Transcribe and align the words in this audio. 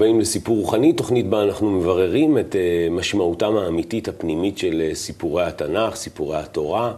הבאים 0.00 0.20
לסיפור 0.20 0.56
רוחני, 0.56 0.92
תוכנית 0.92 1.28
בה 1.28 1.42
אנחנו 1.42 1.70
מבררים 1.70 2.38
את 2.38 2.56
אה, 2.56 2.88
משמעותם 2.90 3.56
האמיתית 3.56 4.08
הפנימית 4.08 4.58
של 4.58 4.80
אה, 4.80 4.94
סיפורי 4.94 5.44
התנ"ך, 5.44 5.94
סיפורי 5.94 6.36
התורה, 6.36 6.92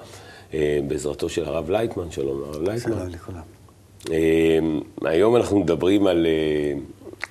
אה, 0.55 0.79
בעזרתו 0.89 1.29
של 1.29 1.45
הרב 1.45 1.71
לייטמן, 1.71 2.11
שלום 2.11 2.43
הרב 2.45 2.63
לייטמן. 2.63 2.95
שלום 2.95 3.09
לכולם. 3.09 3.43
היום 5.05 5.37
אנחנו 5.37 5.61
מדברים 5.61 6.07
על, 6.07 6.27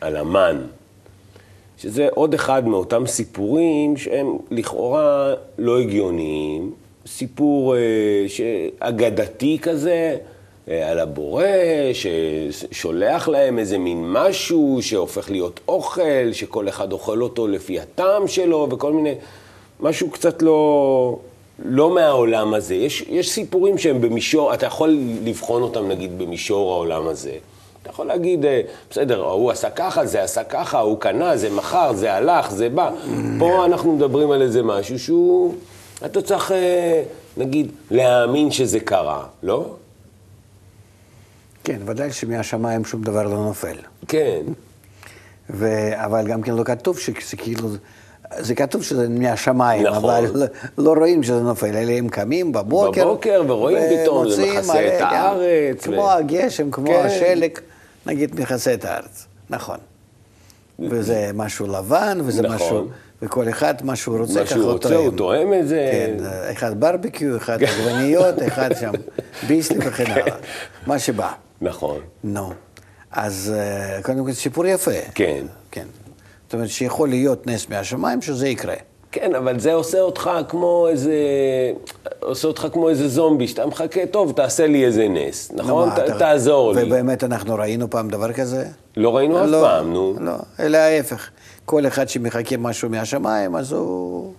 על 0.02 0.16
המן, 0.16 0.61
שזה 1.77 2.08
עוד 2.09 2.33
אחד 2.33 2.67
מאותם 2.67 3.08
סיפורים 3.08 3.97
שהם 3.97 4.27
לכאורה 4.52 5.33
לא 5.58 5.80
הגיוניים, 5.80 6.73
סיפור 7.08 7.75
אגדתי 8.80 9.59
כזה, 9.61 10.17
על 10.85 10.99
הבורא, 10.99 11.43
ששולח 11.93 13.27
להם 13.27 13.59
איזה 13.59 13.77
מין 13.77 14.11
משהו 14.11 14.77
שהופך 14.81 15.31
להיות 15.31 15.59
אוכל, 15.67 16.34
שכל 16.34 16.70
אחד 16.70 16.91
אוכל 16.91 17.21
אותו 17.21 17.47
לפי 17.47 17.80
הטעם 17.80 18.27
שלו, 18.27 18.67
וכל 18.71 18.94
מיני, 18.94 19.13
משהו 19.80 20.09
קצת 20.09 20.41
לא, 20.41 21.17
לא 21.66 21.95
מהעולם 21.95 22.53
הזה. 22.53 22.75
יש, 22.75 23.02
יש 23.09 23.31
סיפורים 23.31 23.77
שהם 23.77 24.02
במישור, 24.02 24.53
אתה 24.53 24.66
יכול 24.66 24.97
לבחון 25.23 25.61
אותם 25.61 25.88
נגיד 25.88 26.17
במישור 26.19 26.73
העולם 26.73 27.08
הזה. 27.08 27.31
אתה 27.81 27.89
יכול 27.89 28.05
להגיד, 28.05 28.45
אה, 28.45 28.61
בסדר, 28.89 29.23
ההוא 29.23 29.52
עשה 29.52 29.69
ככה, 29.69 30.05
זה 30.05 30.23
עשה 30.23 30.44
ככה, 30.44 30.77
ההוא 30.77 30.99
קנה, 30.99 31.38
זה 31.38 31.49
מכר, 31.49 31.94
זה 31.94 32.14
הלך, 32.14 32.52
זה 32.52 32.69
בא. 32.69 32.92
פה 33.39 33.66
אנחנו 33.66 33.95
מדברים 33.95 34.31
על 34.31 34.42
איזה 34.42 34.64
משהו 34.64 34.99
שהוא, 34.99 35.55
אתה 36.05 36.22
צריך, 36.22 36.52
אה, 36.52 37.03
נגיד, 37.38 37.72
להאמין 37.92 38.52
שזה 38.52 38.80
קרה, 38.80 39.23
לא? 39.44 39.66
כן, 41.64 41.78
ודאי 41.86 42.12
שמהשמיים 42.12 42.86
שום 42.86 43.02
דבר 43.02 43.23
לא 43.23 43.38
נופל. 43.38 43.76
כן. 44.08 44.42
ו... 45.50 45.90
אבל 45.94 46.28
גם 46.28 46.42
כן 46.42 46.54
לא 46.54 46.64
כתוב 46.64 47.00
שזה 47.00 47.38
כאילו, 47.38 47.70
זה 48.40 48.56
כתוב 48.56 48.84
שזה 48.84 49.09
מהשמיים, 49.09 49.88
נכון. 49.88 49.98
אבל 49.98 50.26
לא, 50.34 50.45
לא 50.78 50.94
רואים 50.94 51.23
שזה 51.23 51.42
נופל, 51.42 51.76
אלא 51.76 51.92
הם 51.92 52.09
קמים 52.09 52.52
בבוקר. 52.52 53.06
בבוקר, 53.06 53.44
ורואים 53.48 53.78
פתאום, 54.02 54.30
זה 54.30 54.54
מכסה 54.58 54.88
את 54.88 55.02
הארץ. 55.02 55.84
כמו 55.84 56.02
ו... 56.02 56.12
הגשם, 56.12 56.72
כמו 56.72 56.88
כן. 56.88 57.06
השלג, 57.06 57.52
נגיד 58.06 58.39
מכסה 58.39 58.73
את 58.73 58.86
הארץ, 58.86 59.28
נכון. 59.50 59.78
וזה 60.80 61.32
משהו 61.34 61.67
לבן, 61.67 62.17
וזה 62.23 62.42
נכון. 62.42 62.56
משהו... 62.56 62.88
וכל 63.22 63.50
אחד, 63.50 63.73
מה 63.84 63.95
שהוא 63.95 64.17
רוצה, 64.17 64.45
ככה 64.45 64.56
הוא 64.56 64.64
תואם. 64.64 64.73
מה 64.73 64.82
שהוא 64.82 64.94
רוצה, 64.94 64.95
הוא 64.95 65.12
תואם 65.17 65.54
את 65.54 65.67
זה. 65.67 65.89
כן, 65.92 66.23
אחד 66.52 66.80
ברבקיו, 66.80 67.38
אחד 67.38 67.64
עגבניות, 67.64 68.42
אחד 68.48 68.70
שם 68.80 68.92
ביסלי 69.48 69.78
וכן 69.88 70.12
הלאה. 70.12 70.36
מה 70.88 71.00
שבא. 71.00 71.32
נכון. 71.62 72.00
נו. 72.23 72.54
אז 73.12 73.54
אה, 73.58 74.04
קודם 74.04 74.26
כל 74.26 74.31
סיפור 74.31 74.66
יפה. 74.66 74.92
כן. 75.16 75.45
כן. 75.72 75.86
זאת 76.45 76.54
אומרת 76.54 76.70
שיכול 76.70 77.09
להיות 77.09 77.48
נס 77.48 77.70
מהשמיים 77.70 78.22
שזה 78.22 78.48
יקרה. 78.48 78.76
כן, 79.12 79.36
אבל 79.36 79.59
זה 79.59 79.73
עושה 79.73 80.02
אותך 80.02 80.30
כמו 80.50 80.88
איזה... 80.88 81.14
עושה 82.20 82.48
אותך 82.48 82.67
כמו 82.73 82.89
איזה 82.89 83.08
זומבי, 83.08 83.48
שאתה 83.48 83.66
מחכה, 83.66 84.06
טוב, 84.06 84.32
תעשה 84.32 84.67
לי 84.67 84.86
איזה 84.86 85.08
נס, 85.08 85.52
נכון? 85.55 85.89
ת, 85.89 86.00
אתה... 86.00 86.20
תעזור 86.20 86.73
לי. 86.73 86.83
ובאמת 86.83 87.23
אנחנו 87.23 87.55
ראינו 87.55 87.89
פעם 87.89 88.10
דבר 88.10 88.33
כזה? 88.33 88.66
לא 88.98 89.16
ראינו 89.17 89.44
אף 89.44 89.50
לא, 89.50 89.61
פעם, 89.61 89.94
נו. 89.94 90.16
לא, 90.20 90.33
אלא 90.60 90.77
ההפך. 90.77 91.30
כל 91.66 91.88
אחד 91.88 92.10
שמחכה 92.10 92.58
משהו 92.58 92.89
מהשמיים, 92.89 93.55
אז 93.55 93.71
הוא... 93.71 94.33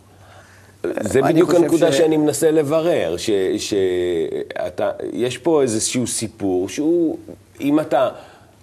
זה 1.00 1.22
בדיוק 1.22 1.54
הנקודה 1.54 1.92
ש... 1.92 1.96
שאני 1.98 2.16
מנסה 2.16 2.50
לברר, 2.50 3.16
שיש 3.58 5.38
פה 5.38 5.62
איזשהו 5.62 6.06
סיפור 6.06 6.68
שהוא, 6.68 7.18
אם 7.60 7.80
אתה... 7.80 8.08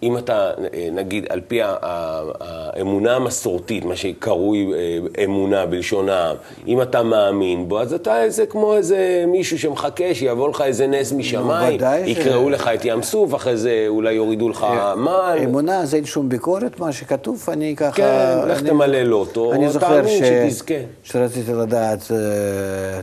אם 0.03 0.17
אתה, 0.17 0.51
אה, 0.73 0.89
נגיד, 0.91 1.25
על 1.29 1.41
פי 1.47 1.59
האמונה 1.61 3.15
המסורתית, 3.15 3.85
מה 3.85 3.95
שקרוי 3.95 4.73
אה, 4.73 5.23
אמונה 5.23 5.65
בלשון 5.65 6.09
העם, 6.09 6.35
אם 6.67 6.81
אתה 6.81 7.03
מאמין 7.03 7.69
בו, 7.69 7.79
אז 7.79 7.93
אתה 7.93 8.23
איזה 8.23 8.45
כמו 8.45 8.75
איזה 8.75 9.23
מישהו 9.27 9.59
שמחכה 9.59 10.13
שיבוא 10.13 10.49
לך 10.49 10.61
איזה 10.61 10.87
נס 10.87 11.11
משמיים, 11.11 11.79
יקראו 12.05 12.49
ש... 12.49 12.51
לך 12.51 12.69
את 12.73 12.85
ים 12.85 13.03
סוף, 13.03 13.35
אחרי 13.35 13.57
זה 13.57 13.85
אולי 13.87 14.13
יורידו 14.13 14.49
לך 14.49 14.63
אה, 14.63 14.95
מן. 14.95 15.37
אמונה 15.43 15.85
זה 15.85 15.97
אין 15.97 16.05
שום 16.05 16.29
ביקורת, 16.29 16.79
מה 16.79 16.91
שכתוב, 16.91 17.45
אני 17.47 17.75
ככה... 17.77 17.91
כן, 17.91 18.39
לך 18.47 18.61
תמלא 18.61 19.01
לוטו, 19.01 19.53
אני 19.53 19.69
זוכר 19.69 20.07
ש... 20.07 20.11
שתזכה. 20.19 20.73
שרציתי 21.03 21.53
לדעת 21.53 22.01
uh, 22.01 22.11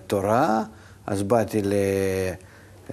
תורה, 0.06 0.62
אז 1.06 1.22
באתי 1.22 1.62
ל... 1.62 1.72
Uh, 2.90 2.92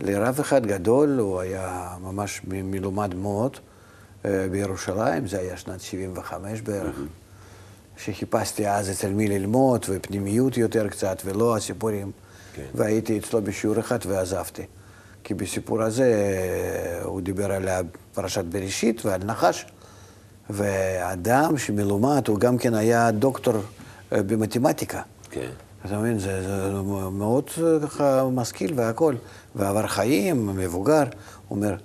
לרב 0.00 0.40
אחד 0.40 0.66
גדול, 0.66 1.18
הוא 1.18 1.40
היה 1.40 1.96
ממש 2.00 2.40
מלומד 2.44 3.14
מאוד 3.14 3.56
אה, 4.24 4.46
בירושלים, 4.50 5.26
זה 5.26 5.38
היה 5.38 5.56
שנת 5.56 5.80
75 5.80 6.60
בערך, 6.60 6.96
שחיפשתי 7.96 8.68
אז 8.68 8.90
אצל 8.90 9.10
מי 9.10 9.28
ללמוד, 9.28 9.86
ופנימיות 9.88 10.56
יותר 10.56 10.88
קצת, 10.88 11.22
ולא 11.24 11.56
הסיפורים. 11.56 12.10
כן. 12.54 12.62
והייתי 12.74 13.18
אצלו 13.18 13.42
בשיעור 13.42 13.80
אחד 13.80 13.98
ועזבתי. 14.06 14.62
כי 15.24 15.34
בסיפור 15.34 15.82
הזה 15.82 16.04
אה, 16.04 17.04
הוא 17.04 17.20
דיבר 17.20 17.52
על 17.52 17.68
פרשת 18.14 18.44
בראשית 18.44 19.06
ועל 19.06 19.24
נחש, 19.24 19.66
ואדם 20.50 21.58
שמלומד, 21.58 22.28
הוא 22.28 22.38
גם 22.38 22.58
כן 22.58 22.74
היה 22.74 23.10
דוקטור 23.10 23.54
אה, 24.12 24.22
במתמטיקה. 24.22 25.02
כן. 25.30 25.50
אתה 25.86 25.98
מבין, 25.98 26.18
זה, 26.18 26.42
זה 26.42 26.72
מאוד 27.10 27.50
ככה 27.82 28.24
משכיל 28.32 28.72
והכול. 28.76 29.16
ועבר 29.54 29.86
חיים, 29.86 30.46
מבוגר, 30.46 31.02
הוא 31.48 31.56
אומר, 31.56 31.76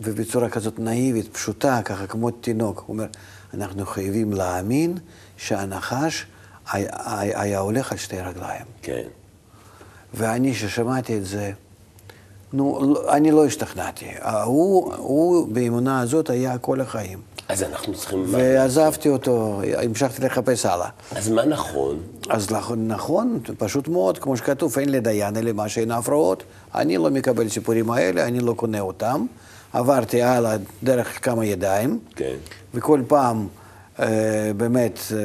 ובצורה 0.00 0.48
כזאת 0.48 0.78
נאיבית, 0.78 1.32
פשוטה, 1.32 1.80
ככה 1.84 2.06
כמו 2.06 2.30
תינוק, 2.30 2.78
הוא 2.86 2.94
אומר, 2.94 3.06
אנחנו 3.54 3.86
חייבים 3.86 4.32
להאמין 4.32 4.98
שהנחש 5.36 6.26
היה, 6.72 6.88
היה 7.40 7.58
הולך 7.58 7.92
על 7.92 7.98
שתי 7.98 8.20
רגליים. 8.20 8.64
כן. 8.82 9.06
ואני, 10.14 10.54
ששמעתי 10.54 11.18
את 11.18 11.26
זה, 11.26 11.52
נו, 12.52 12.94
אני 13.08 13.30
לא 13.30 13.46
השתכנעתי. 13.46 14.06
הוא, 14.44 14.94
הוא 14.94 15.48
באמונה 15.52 16.00
הזאת 16.00 16.30
היה 16.30 16.58
כל 16.58 16.80
החיים. 16.80 17.18
אז 17.50 17.62
אנחנו 17.62 17.94
צריכים... 17.94 18.24
ועזבתי 18.30 19.08
אותו, 19.08 19.60
המשכתי 19.76 20.22
לחפש 20.22 20.66
הלאה. 20.66 20.88
אז 21.16 21.28
מה 21.28 21.44
נכון? 21.44 22.02
אז 22.28 22.50
נכון, 22.76 23.40
פשוט 23.58 23.88
מאוד, 23.88 24.18
כמו 24.18 24.36
שכתוב, 24.36 24.78
אין 24.78 24.88
לדיין 24.88 25.36
אלה 25.36 25.52
מה 25.52 25.68
שאין 25.68 25.90
הפרעות. 25.90 26.42
אני 26.74 26.96
לא 26.96 27.10
מקבל 27.10 27.48
סיפורים 27.48 27.90
האלה, 27.90 28.26
אני 28.26 28.40
לא 28.40 28.52
קונה 28.52 28.80
אותם. 28.80 29.26
עברתי 29.72 30.22
הלאה 30.22 30.56
דרך 30.82 31.24
כמה 31.24 31.44
ידיים, 31.44 31.98
כן. 32.16 32.34
וכל 32.74 33.02
פעם 33.08 33.48
אה, 34.00 34.50
באמת 34.56 34.98
אה, 35.12 35.18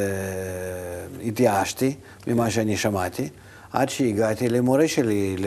התייאשתי 1.27 1.95
ממה 2.27 2.49
שאני 2.49 2.77
שמעתי, 2.77 3.29
עד 3.73 3.89
שהגעתי 3.89 4.49
למורה 4.49 4.87
שלי, 4.87 5.35
ל, 5.39 5.45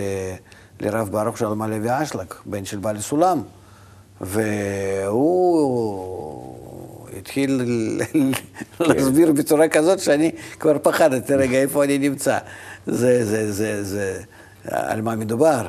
לרב 0.81 1.09
ברוך 1.09 1.39
שלום 1.39 1.63
הלוי 1.63 2.03
אשלג, 2.03 2.27
בן 2.47 2.65
של 2.65 2.79
בעל 2.79 3.01
סולם. 3.01 3.43
והוא 4.21 5.29
התחיל 7.29 7.63
להסביר 8.81 9.33
בצורה 9.33 9.69
כזאת 9.69 10.01
שאני 10.01 10.31
כבר 10.61 10.77
פחדתי, 10.83 11.35
רגע, 11.35 11.59
איפה 11.59 11.85
אני 11.85 11.99
נמצא? 11.99 12.39
זה, 12.87 13.25
זה, 13.25 13.53
זה, 13.53 13.85
זה, 13.85 14.21
על 14.65 15.01
מה 15.01 15.17
מדובר? 15.17 15.67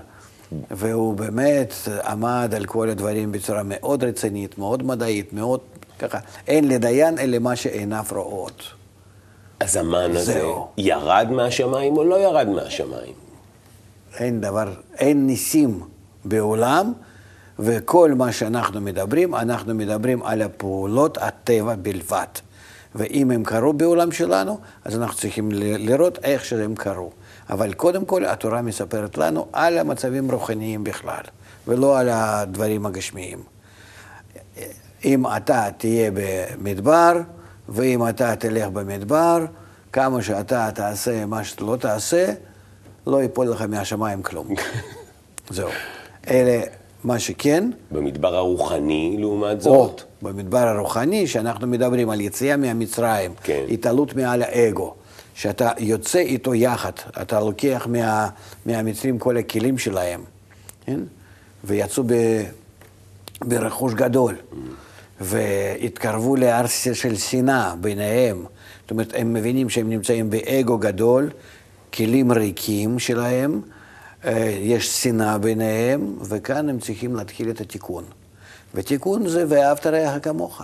והוא 0.72 1.16
באמת 1.16 1.74
עמד 2.06 2.54
על 2.56 2.66
כל 2.66 2.90
הדברים 2.90 3.32
בצורה 3.32 3.62
מאוד 3.66 4.04
רצינית, 4.04 4.58
מאוד 4.58 4.84
מדעית, 4.84 5.34
מאוד 5.34 5.60
ככה. 6.00 6.20
אין 6.48 6.68
לדיין 6.68 7.20
אלא 7.20 7.40
מה 7.40 7.56
שעיניו 7.56 8.06
רואות. 8.12 8.64
אז 9.60 9.76
המן 9.76 10.16
הזה 10.16 10.42
ירד 10.78 11.28
מהשמיים 11.32 11.98
או 11.98 12.04
לא 12.04 12.16
ירד 12.20 12.48
מהשמיים? 12.48 13.14
אין 14.20 14.42
דבר, 14.42 14.74
אין 14.98 15.28
ניסים 15.28 15.80
בעולם 16.26 16.94
וכל 17.60 18.14
מה 18.14 18.32
שאנחנו 18.32 18.82
מדברים, 18.82 19.36
אנחנו 19.36 19.76
מדברים 19.76 20.24
על 20.24 20.42
הפעולות 20.42 21.18
הטבע 21.18 21.76
בלבד. 21.76 22.28
ואם 22.96 23.32
הם 23.32 23.44
קרו 23.44 23.74
בעולם 23.74 24.12
שלנו, 24.12 24.60
אז 24.86 24.96
אנחנו 24.96 25.18
צריכים 25.18 25.50
לראות 25.52 26.20
איך 26.24 26.46
שהם 26.46 26.76
קרו. 26.76 27.12
אבל 27.50 27.74
קודם 27.74 28.06
כל, 28.06 28.26
התורה 28.26 28.62
מספרת 28.62 29.18
לנו 29.18 29.48
על 29.54 29.78
המצבים 29.78 30.32
רוחניים 30.32 30.84
בכלל, 30.84 31.24
ולא 31.68 32.00
על 32.00 32.10
הדברים 32.10 32.86
הגשמיים. 32.86 33.44
אם 35.06 35.24
אתה 35.38 35.68
תהיה 35.78 36.12
במדבר, 36.14 37.22
ואם 37.70 38.10
אתה 38.10 38.36
תלך 38.36 38.68
במדבר, 38.68 39.46
כמה 39.94 40.22
שאתה 40.22 40.70
תעשה 40.76 41.26
מה 41.26 41.44
שאתה 41.44 41.64
לא 41.64 41.76
תעשה, 41.76 42.34
לא 43.08 43.22
ייפול 43.22 43.48
לך 43.48 43.62
מהשמיים 43.62 44.24
כלום. 44.24 44.48
זהו. 45.50 45.70
אלה 46.28 46.62
מה 47.04 47.20
שכן... 47.20 47.70
במדבר 47.92 48.36
הרוחני, 48.36 49.16
לעומת 49.20 49.62
זאת. 49.62 50.02
או, 50.02 50.30
במדבר 50.30 50.68
הרוחני, 50.68 51.28
שאנחנו 51.28 51.68
מדברים 51.68 52.10
על 52.10 52.22
יציאה 52.22 52.58
מהמצרים, 52.58 53.34
כן. 53.44 53.66
התעלות 53.72 54.16
מעל 54.16 54.42
האגו, 54.42 54.94
שאתה 55.34 55.72
יוצא 55.78 56.20
איתו 56.20 56.56
יחד, 56.56 56.92
אתה 57.22 57.40
לוקח 57.40 57.88
מה, 57.90 58.30
מהמצרים 58.66 59.20
כל 59.20 59.38
הכלים 59.38 59.78
שלהם, 59.78 60.22
כן? 60.86 61.00
ויצאו 61.64 62.04
ב, 62.08 62.14
ברכוש 63.42 63.94
גדול. 63.94 64.36
Mm. 64.36 64.56
והתקרבו 65.22 66.36
להר 66.36 66.68
של 66.68 67.16
שנאה 67.16 67.76
ביניהם. 67.82 68.46
זאת 68.82 68.92
אומרת, 68.92 69.14
הם 69.16 69.34
מבינים 69.34 69.70
שהם 69.70 69.90
נמצאים 69.90 70.30
באגו 70.30 70.78
גדול, 70.78 71.30
כלים 71.94 72.32
ריקים 72.32 73.00
שלהם, 73.00 73.62
יש 74.62 75.04
שנאה 75.04 75.38
ביניהם, 75.38 76.16
וכאן 76.22 76.70
הם 76.70 76.80
צריכים 76.80 77.16
להתחיל 77.16 77.50
את 77.50 77.62
התיקון. 77.62 78.04
ותיקון 78.76 79.28
זה 79.28 79.46
ואהבת 79.48 79.88
רעך 79.88 80.24
כמוך. 80.24 80.62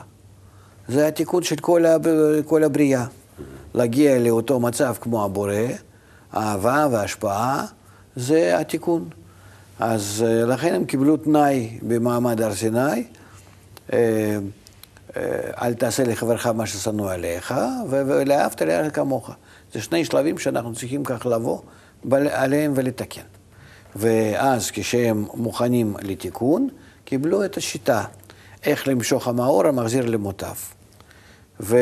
זה 0.88 1.08
התיקון 1.08 1.44
של 1.44 1.56
כל, 1.56 1.86
הב... 1.86 2.08
כל 2.46 2.64
הבריאה. 2.64 3.06
להגיע 3.74 4.20
לאותו 4.20 4.60
מצב 4.60 4.96
כמו 5.02 5.26
הבורא, 5.26 5.54
אהבה 6.36 6.88
והשפעה, 6.92 7.66
זה 8.16 8.60
התיקון. 8.60 9.10
אז 9.80 10.26
אה, 10.28 10.46
לכן 10.46 10.74
הם 10.74 10.86
קיבלו 10.86 11.18
תנאי 11.18 11.80
במעמד 11.82 12.42
הר 12.42 12.56
סיני, 12.56 13.04
אה, 13.94 14.38
אל 15.62 15.74
תעשה 15.74 16.04
לחברך 16.04 16.48
מה 16.48 16.66
ששנוא 16.66 17.12
עליך, 17.12 17.54
ולאהבת 17.90 18.62
לרעך 18.62 18.96
כמוך. 18.96 19.32
זה 19.74 19.82
שני 19.82 20.06
שלבים 20.06 20.38
שאנחנו 20.38 20.74
צריכים 20.74 21.04
כך 21.04 21.26
לבוא 21.26 21.60
עליהם 22.12 22.74
ולתקן. 22.76 23.35
ואז 23.96 24.72
כשהם 24.72 25.26
מוכנים 25.34 25.96
לתיקון, 26.02 26.70
קיבלו 27.06 27.46
את 27.46 27.58
השיטה, 27.58 28.04
איך 28.66 28.88
למשוך 28.88 29.28
המאור 29.28 29.68
המחזיר 29.68 30.06
למוטב. 30.06 30.56
ו... 31.60 31.78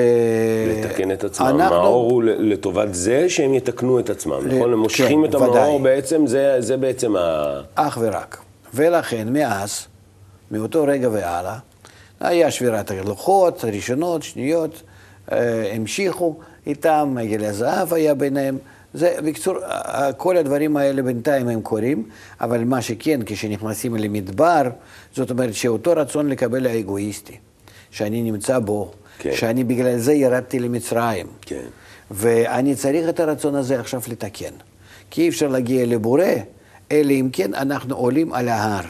לתקן 0.67 1.11
את 1.11 1.23
עצמם. 1.23 1.47
אנחנו... 1.47 1.75
המאור 1.75 2.11
הוא 2.11 2.23
לטובת 2.23 2.93
זה 2.93 3.29
שהם 3.29 3.53
יתקנו 3.53 3.99
את 3.99 4.09
עצמם, 4.09 4.47
ל... 4.47 4.55
נכון? 4.55 4.73
הם 4.73 4.79
מושכים 4.79 5.21
כן, 5.21 5.29
את 5.29 5.35
המאור 5.35 5.75
ודאי. 5.75 5.95
בעצם, 5.95 6.27
זה, 6.27 6.55
זה 6.59 6.77
בעצם 6.77 7.15
ה... 7.15 7.61
אך 7.75 7.97
ורק. 8.01 8.37
ולכן, 8.73 9.33
מאז, 9.33 9.87
מאותו 10.51 10.83
רגע 10.83 11.09
והלאה, 11.11 11.57
היה 12.19 12.51
שבירת 12.51 12.91
הלוחות, 12.91 13.65
ראשונות, 13.65 14.23
שניות, 14.23 14.81
אה, 15.31 15.71
המשיכו 15.75 16.35
איתם, 16.67 17.15
עגל 17.21 17.45
הזהב 17.45 17.93
היה 17.93 18.13
ביניהם. 18.13 18.57
זה, 18.93 19.15
בקיצור, 19.23 19.55
כל 20.17 20.37
הדברים 20.37 20.77
האלה 20.77 21.01
בינתיים 21.01 21.47
הם 21.47 21.61
קורים, 21.61 22.03
אבל 22.41 22.63
מה 22.63 22.81
שכן, 22.81 23.19
כשנכנסים 23.25 23.95
למדבר, 23.95 24.61
זאת 25.15 25.31
אומרת 25.31 25.53
שאותו 25.53 25.93
רצון 25.95 26.29
לקבל 26.29 26.67
האגואיסטי, 26.67 27.37
שאני 27.91 28.21
נמצא 28.21 28.59
בו, 28.59 28.91
כן. 29.19 29.31
שאני 29.35 29.63
בגלל 29.63 29.97
זה 29.97 30.13
ירדתי 30.13 30.59
למצרים, 30.59 31.27
כן. 31.41 31.65
ואני 32.11 32.75
צריך 32.75 33.09
את 33.09 33.19
הרצון 33.19 33.55
הזה 33.55 33.79
עכשיו 33.79 34.01
לתקן. 34.07 34.53
כי 35.09 35.21
אי 35.21 35.29
אפשר 35.29 35.47
להגיע 35.47 35.85
לבורא, 35.85 36.23
אלא 36.91 37.11
אם 37.11 37.29
כן 37.33 37.53
אנחנו 37.53 37.95
עולים 37.95 38.33
על 38.33 38.49
ההר. 38.49 38.85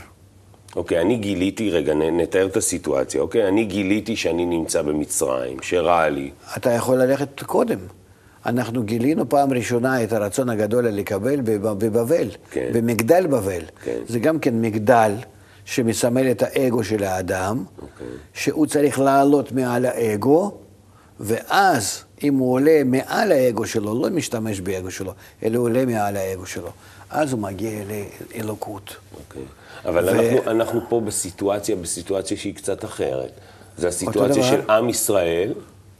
אוקיי, 0.76 1.02
אני 1.02 1.18
גיליתי, 1.18 1.70
רגע, 1.72 1.94
נתאר 1.94 2.46
את 2.46 2.58
הסיטואציה, 2.58 3.22
אוקיי? 3.22 3.48
אני 3.48 3.66
גיליתי 3.66 4.16
שאני 4.16 4.46
נמצא 4.46 4.82
במצרים, 4.82 5.58
שרע 5.62 6.10
לי. 6.10 6.32
אתה 6.58 6.72
יכול 6.72 6.98
ללכת 6.98 7.44
קודם. 7.44 7.80
אנחנו 8.46 8.84
גילינו 8.84 9.30
פעם 9.30 9.54
ראשונה 9.54 10.04
את 10.04 10.14
הרצון 10.14 10.50
הגדול 10.50 10.88
לקבל 10.88 11.42
בבבל, 11.42 12.28
כן. 12.52 12.70
במגדל 12.74 13.28
בבל. 13.28 13.62
כן. 13.84 14.00
זה 14.08 14.20
גם 14.20 14.40
כן 14.40 14.62
מגדל 14.62 15.12
שמסמל 15.66 16.32
את 16.32 16.44
האגו 16.46 16.84
של 16.84 17.04
האדם, 17.04 17.64
אוקיי. 17.82 18.08
שהוא 18.34 18.66
צריך 18.66 19.00
לעלות 19.00 19.52
מעל 19.52 19.86
האגו, 19.86 20.58
ואז 21.20 22.04
אם 22.24 22.38
הוא 22.38 22.54
עולה 22.54 22.82
מעל 22.86 23.32
האגו 23.32 23.66
שלו, 23.66 24.02
לא 24.02 24.10
משתמש 24.10 24.60
באגו 24.60 24.92
שלו, 24.92 25.14
אלא 25.44 25.60
עולה 25.60 25.86
מעל 25.86 26.18
האגו 26.18 26.46
שלו, 26.46 26.70
אז 27.10 27.34
הוא 27.34 27.40
מגיע 27.40 27.80
לאלוקות. 28.36 28.96
אוקיי. 29.18 29.42
אבל 29.86 30.06
ו... 30.06 30.10
אנחנו, 30.10 30.52
אנחנו 30.52 30.82
פה 30.90 31.02
בסיטואציה, 31.02 31.76
בסיטואציה 31.76 32.38
שהיא 32.38 32.56
קצת 32.56 32.86
אחרת. 32.86 33.32
זו 33.78 33.88
הסיטואציה 33.88 34.44
של 34.44 34.72
עם 34.72 34.90
ישראל. 34.90 35.54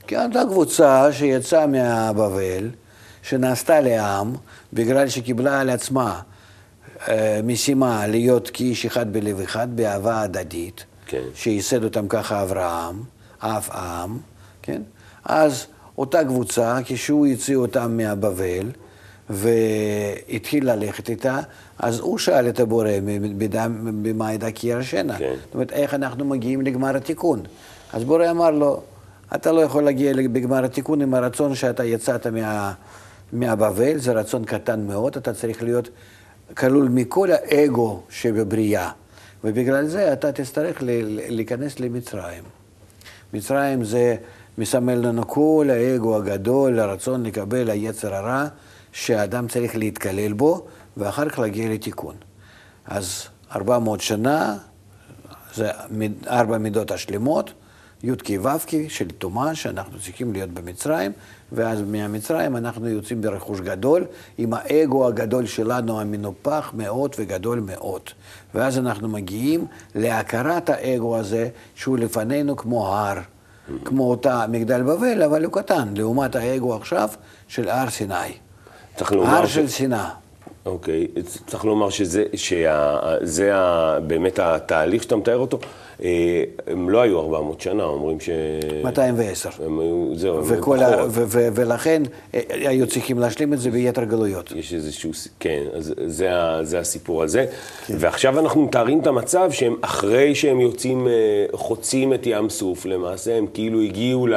כן, 0.06 0.26
אותה 0.26 0.42
קבוצה 0.50 1.12
שיצאה 1.12 1.66
מהבבל, 1.66 2.70
שנעשתה 3.22 3.80
לעם, 3.80 4.32
בגלל 4.72 5.08
שקיבלה 5.08 5.60
על 5.60 5.70
עצמה 5.70 6.20
אה, 7.08 7.40
משימה 7.44 8.06
להיות 8.06 8.50
כאיש 8.52 8.86
אחד 8.86 9.12
בלב 9.12 9.40
אחד, 9.40 9.76
באהבה 9.76 10.22
הדדית, 10.22 10.84
כן. 11.06 11.22
שייסד 11.34 11.84
אותם 11.84 12.08
ככה 12.08 12.42
אברהם, 12.42 13.02
אף 13.38 13.70
עם, 13.70 14.18
כן? 14.62 14.82
אז 15.24 15.66
אותה 15.98 16.24
קבוצה, 16.24 16.78
כשהוא 16.84 17.26
הציע 17.26 17.56
אותם 17.56 17.96
מהבבל, 17.96 18.70
והתחיל 19.30 20.70
ללכת 20.70 21.10
איתה, 21.10 21.40
אז 21.78 21.98
הוא 21.98 22.18
שאל 22.18 22.48
את 22.48 22.60
הבורא, 22.60 22.90
במה 24.02 24.32
ידע 24.32 24.50
כי 24.50 24.66
ירשנה? 24.66 25.18
כן. 25.18 25.34
זאת 25.44 25.54
אומרת, 25.54 25.72
איך 25.72 25.94
אנחנו 25.94 26.24
מגיעים 26.24 26.60
לגמר 26.60 26.96
התיקון? 26.96 27.42
אז 27.92 28.04
בורא 28.04 28.30
אמר 28.30 28.50
לו, 28.50 28.82
אתה 29.34 29.52
לא 29.52 29.60
יכול 29.60 29.84
להגיע 29.84 30.12
בגמר 30.32 30.64
התיקון 30.64 31.00
עם 31.00 31.14
הרצון 31.14 31.54
שאתה 31.54 31.84
יצאת 31.84 32.26
מה, 32.26 32.72
מהבבל, 33.32 33.98
זה 33.98 34.12
רצון 34.12 34.44
קטן 34.44 34.86
מאוד, 34.86 35.16
אתה 35.16 35.34
צריך 35.34 35.62
להיות 35.62 35.88
כלול 36.56 36.88
מכל 36.88 37.28
האגו 37.32 38.02
שבבריאה, 38.10 38.90
ובגלל 39.44 39.86
זה 39.86 40.12
אתה 40.12 40.32
תצטרך 40.32 40.78
להיכנס 41.28 41.80
למצרים. 41.80 42.44
מצרים 43.32 43.84
זה 43.84 44.16
מסמל 44.58 44.94
לנו 44.94 45.28
כל 45.28 45.68
האגו 45.70 46.16
הגדול, 46.16 46.80
הרצון 46.80 47.26
לקבל 47.26 47.70
היצר 47.70 48.14
הרע, 48.14 48.46
שהאדם 48.92 49.48
צריך 49.48 49.76
להתקלל 49.76 50.32
בו, 50.32 50.66
ואחר 50.96 51.28
כך 51.28 51.38
להגיע 51.38 51.68
לתיקון. 51.68 52.14
אז 52.84 53.22
400 53.54 54.00
שנה, 54.00 54.56
זה 55.54 55.70
ארבע 56.26 56.58
מידות 56.58 56.90
השלמות, 56.90 57.52
י"ק 58.04 58.30
ו"ק 58.42 58.70
של 58.88 59.10
טומאה, 59.10 59.54
שאנחנו 59.54 59.98
צריכים 59.98 60.32
להיות 60.32 60.50
במצרים, 60.50 61.12
ואז 61.52 61.82
מהמצרים 61.82 62.56
אנחנו 62.56 62.88
יוצאים 62.88 63.22
ברכוש 63.22 63.60
גדול, 63.60 64.04
עם 64.38 64.54
האגו 64.54 65.06
הגדול 65.06 65.46
שלנו 65.46 66.00
המנופח 66.00 66.70
מאוד 66.74 67.14
וגדול 67.18 67.60
מאוד. 67.60 68.02
ואז 68.54 68.78
אנחנו 68.78 69.08
מגיעים 69.08 69.66
להכרת 69.94 70.70
האגו 70.70 71.16
הזה, 71.16 71.48
שהוא 71.74 71.98
לפנינו 71.98 72.56
כמו 72.56 72.88
הר, 72.88 73.18
כמו 73.84 74.10
אותה 74.10 74.44
מגדל 74.48 74.82
בבל, 74.82 75.22
אבל 75.22 75.44
הוא 75.44 75.52
קטן, 75.52 75.88
לעומת 75.96 76.36
האגו 76.36 76.74
עכשיו 76.74 77.08
של 77.48 77.68
הר 77.68 77.90
סיני. 77.90 78.14
הר 79.00 79.46
של 79.46 79.68
שנאה. 79.68 80.10
אוקיי, 80.66 81.06
צריך 81.46 81.64
לומר 81.64 81.90
שזה 81.90 82.24
שה, 82.34 82.98
זה 83.22 83.56
ה, 83.56 84.00
באמת 84.00 84.38
התהליך 84.38 85.02
שאתה 85.02 85.16
מתאר 85.16 85.38
אותו. 85.38 85.58
אה, 86.02 86.44
הם 86.66 86.90
לא 86.90 87.00
היו 87.00 87.20
400 87.20 87.60
שנה, 87.60 87.82
אומרים 87.82 88.20
ש... 88.20 88.30
210. 88.84 89.50
הם 89.64 89.80
היו, 89.80 90.08
זהו, 90.14 90.38
הם 90.38 90.60
פחות. 90.60 90.78
ו- 91.08 91.24
ו- 91.26 91.48
ולכן 91.54 92.02
אה, 92.34 92.40
היו 92.48 92.86
צריכים 92.86 93.18
להשלים 93.18 93.52
את 93.52 93.60
זה 93.60 93.70
ביתר 93.70 94.04
גלויות. 94.04 94.52
יש 94.52 94.74
איזשהו, 94.74 95.10
כן, 95.40 95.62
אז 95.74 95.94
זה, 96.06 96.30
זה 96.62 96.78
הסיפור 96.78 97.22
הזה. 97.22 97.46
כן. 97.86 97.94
ועכשיו 97.98 98.38
אנחנו 98.38 98.62
מתארים 98.62 99.00
את 99.00 99.06
המצב 99.06 99.50
שהם, 99.52 99.76
אחרי 99.80 100.34
שהם 100.34 100.60
יוצאים, 100.60 101.08
אה, 101.08 101.12
חוצים 101.52 102.14
את 102.14 102.26
ים 102.26 102.50
סוף, 102.50 102.86
למעשה 102.86 103.38
הם 103.38 103.46
כאילו 103.54 103.80
הגיעו 103.80 104.26
ל... 104.26 104.34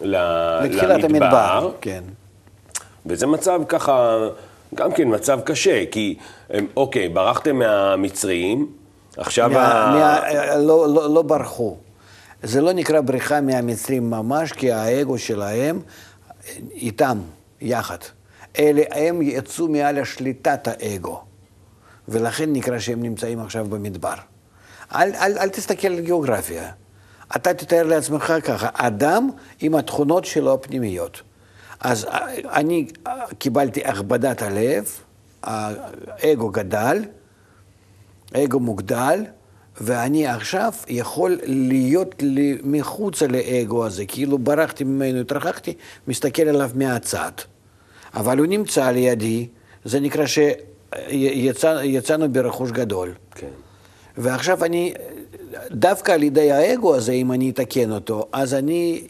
ל 0.00 0.16
לתחילת 0.64 1.04
המדבר, 1.04 1.70
כן. 1.80 2.02
וזה 3.06 3.26
מצב 3.26 3.60
ככה, 3.68 4.18
גם 4.74 4.92
כן 4.92 5.14
מצב 5.14 5.40
קשה, 5.44 5.84
כי 5.90 6.14
אוקיי, 6.76 7.08
ברחתם 7.08 7.58
מהמצרים, 7.58 8.66
עכשיו 9.16 9.50
מה, 9.50 9.72
ה... 9.72 9.90
מה, 9.90 10.56
לא, 10.56 10.94
לא, 10.94 11.14
לא 11.14 11.22
ברחו. 11.22 11.76
זה 12.42 12.60
לא 12.60 12.72
נקרא 12.72 13.00
בריחה 13.00 13.40
מהמצרים 13.40 14.10
ממש, 14.10 14.52
כי 14.52 14.72
האגו 14.72 15.18
שלהם 15.18 15.80
איתם, 16.72 17.18
יחד. 17.60 17.98
אלה, 18.58 18.82
הם 18.90 19.22
יצאו 19.22 19.68
מעל 19.68 19.98
השליטת 19.98 20.68
האגו, 20.68 21.22
ולכן 22.08 22.52
נקרא 22.52 22.78
שהם 22.78 23.02
נמצאים 23.02 23.40
עכשיו 23.40 23.64
במדבר. 23.64 24.14
אל, 24.94 25.12
אל, 25.14 25.38
אל 25.38 25.48
תסתכל 25.48 25.88
על 25.88 26.00
גיאוגרפיה. 26.00 26.70
אתה 27.36 27.54
תתאר 27.54 27.82
לעצמך 27.82 28.32
ככה, 28.44 28.68
אדם 28.72 29.30
עם 29.60 29.74
התכונות 29.74 30.24
שלו 30.24 30.54
הפנימיות. 30.54 31.22
אז 31.80 32.06
אני 32.44 32.86
קיבלתי 33.38 33.84
הכבדת 33.84 34.42
הלב, 34.42 34.88
האגו 35.42 36.48
גדל, 36.48 37.04
האגו 38.34 38.60
מוגדל, 38.60 39.24
ואני 39.80 40.26
עכשיו 40.26 40.72
יכול 40.88 41.38
להיות 41.44 42.22
מחוץ 42.62 43.22
לאגו 43.22 43.86
הזה, 43.86 44.06
כאילו 44.06 44.38
ברחתי 44.38 44.84
ממנו, 44.84 45.20
התרחקתי, 45.20 45.74
מסתכל 46.08 46.42
עליו 46.42 46.70
מהצד. 46.74 47.32
אבל 48.14 48.38
הוא 48.38 48.46
נמצא 48.46 48.90
לידי, 48.90 49.48
זה 49.84 50.00
נקרא 50.00 50.24
שיצאנו 50.26 52.32
ברכוש 52.32 52.70
גדול. 52.70 53.14
כן. 53.34 53.46
ועכשיו 54.16 54.64
אני, 54.64 54.94
דווקא 55.70 56.12
על 56.12 56.22
ידי 56.22 56.52
האגו 56.52 56.94
הזה, 56.94 57.12
אם 57.12 57.32
אני 57.32 57.50
אתקן 57.50 57.92
אותו, 57.92 58.28
אז 58.32 58.54
אני 58.54 59.06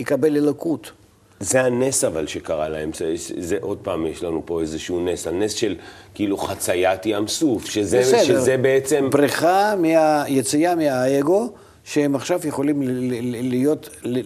אקבל 0.00 0.36
אלוקות. 0.36 0.92
זה 1.40 1.62
הנס 1.62 2.04
אבל 2.04 2.26
שקרה 2.26 2.68
להם, 2.68 2.90
זה, 2.94 3.14
זה 3.38 3.56
עוד 3.60 3.78
פעם, 3.78 4.06
יש 4.06 4.22
לנו 4.22 4.42
פה 4.44 4.60
איזשהו 4.60 5.04
נס, 5.04 5.26
הנס 5.26 5.52
של 5.52 5.74
כאילו 6.14 6.36
חציית 6.36 7.06
ים 7.06 7.28
סוף, 7.28 7.64
שזה, 7.66 8.24
שזה 8.24 8.56
בעצם... 8.56 9.10
בריכה, 9.10 9.74
מה, 9.78 10.24
יציאה 10.28 10.74
מהאגו, 10.74 11.48
שהם 11.84 12.14
עכשיו 12.14 12.40
יכולים 12.44 12.82
ל- 12.82 12.90
ל- 12.90 13.48
להיות 13.48 13.88
ל- 14.04 14.20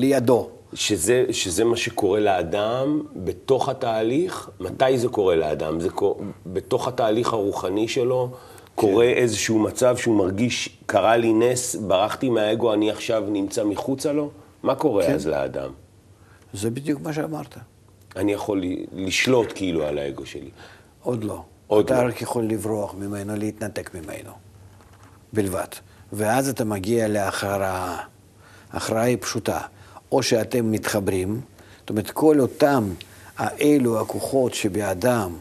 לידו. 0.00 0.48
שזה, 0.74 1.24
שזה 1.30 1.64
מה 1.64 1.76
שקורה 1.76 2.20
לאדם 2.20 3.02
בתוך 3.16 3.68
התהליך? 3.68 4.50
מתי 4.60 4.98
זה 4.98 5.08
קורה 5.08 5.36
לאדם? 5.36 5.80
זה 5.80 5.88
קורה, 5.90 6.14
בתוך 6.46 6.88
התהליך 6.88 7.32
הרוחני 7.32 7.88
שלו? 7.88 8.28
קורה 8.74 9.06
כן. 9.06 9.20
איזשהו 9.20 9.58
מצב 9.58 9.96
שהוא 9.96 10.16
מרגיש, 10.16 10.78
קרה 10.86 11.16
לי 11.16 11.32
נס, 11.32 11.74
ברחתי 11.76 12.28
מהאגו, 12.30 12.72
אני 12.72 12.90
עכשיו 12.90 13.24
נמצא 13.28 13.64
מחוצה 13.64 14.12
לו? 14.12 14.30
מה 14.62 14.74
קורה 14.74 15.06
כן. 15.06 15.14
אז 15.14 15.26
לאדם? 15.26 15.70
זה 16.52 16.70
בדיוק 16.70 17.00
מה 17.00 17.12
שאמרת. 17.12 17.56
אני 18.16 18.32
יכול 18.32 18.62
לשלוט 18.92 19.52
כאילו 19.54 19.86
על 19.86 19.98
האגו 19.98 20.26
שלי. 20.26 20.50
עוד 21.02 21.24
לא. 21.24 21.42
עוד 21.66 21.84
אתה 21.84 22.02
לא. 22.02 22.08
רק 22.08 22.22
יכול 22.22 22.44
לברוח 22.44 22.94
ממנו, 22.94 23.36
להתנתק 23.36 23.90
ממנו, 23.94 24.32
בלבד. 25.32 25.66
ואז 26.12 26.48
אתה 26.48 26.64
מגיע 26.64 27.08
להכרעה. 27.08 28.04
ההכרעה 28.72 29.02
היא 29.02 29.16
פשוטה. 29.20 29.60
או 30.12 30.22
שאתם 30.22 30.70
מתחברים, 30.70 31.40
זאת 31.80 31.90
אומרת, 31.90 32.10
כל 32.10 32.40
אותם 32.40 32.88
האלו 33.38 34.00
הכוחות 34.00 34.54
שבאדם, 34.54 35.36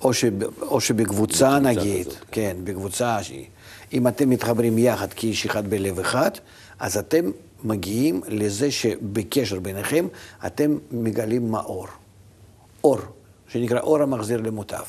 או, 0.00 0.14
שב, 0.14 0.42
או 0.62 0.80
שבקבוצה 0.80 1.58
בקבוצה 1.58 1.58
נגיד, 1.58 2.06
כזאת, 2.06 2.24
כן, 2.30 2.56
בקבוצה 2.64 3.22
שהיא, 3.22 3.46
אם 3.92 4.08
אתם 4.08 4.30
מתחברים 4.30 4.78
יחד 4.78 5.12
כאיש 5.12 5.46
אחד 5.46 5.70
בלב 5.70 6.00
אחד, 6.00 6.30
אז 6.78 6.96
אתם 6.96 7.30
מגיעים 7.64 8.20
לזה 8.28 8.70
שבקשר 8.70 9.60
ביניכם 9.60 10.06
אתם 10.46 10.78
מגלים 10.90 11.50
מאור. 11.50 11.86
אור, 12.84 12.98
שנקרא 13.48 13.80
אור 13.80 14.02
המחזיר 14.02 14.40
למוטב. 14.40 14.84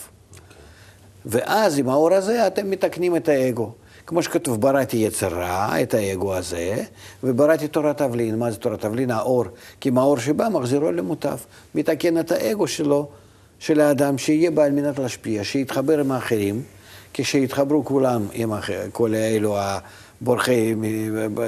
ואז 1.25 1.79
עם 1.79 1.89
האור 1.89 2.13
הזה 2.13 2.47
אתם 2.47 2.69
מתקנים 2.69 3.15
את 3.15 3.29
האגו. 3.29 3.71
כמו 4.07 4.23
שכתוב, 4.23 4.61
בראתי 4.61 4.97
יצר 4.97 5.27
רע, 5.27 5.81
את 5.81 5.93
האגו 5.93 6.35
הזה, 6.35 6.83
ובראתי 7.23 7.67
תורת 7.67 7.97
תבלין. 7.97 8.39
מה 8.39 8.51
זה 8.51 8.57
תורת 8.57 8.81
תבלין? 8.81 9.11
האור. 9.11 9.45
כי 9.79 9.89
מהאור 9.89 10.17
שבא 10.17 10.49
מחזירו 10.49 10.91
למוטב. 10.91 11.37
מתקן 11.75 12.19
את 12.19 12.31
האגו 12.31 12.67
שלו, 12.67 13.09
של 13.59 13.81
האדם, 13.81 14.17
שיהיה 14.17 14.51
בה 14.51 14.65
על 14.65 14.71
מנת 14.71 14.99
להשפיע, 14.99 15.43
שיתחבר 15.43 15.99
עם 15.99 16.11
האחרים, 16.11 16.63
כשיתחברו 17.13 17.85
כולם 17.85 18.27
עם 18.33 18.51
כל 18.91 19.13
האלו 19.13 19.57
הבורחי, 20.25 20.75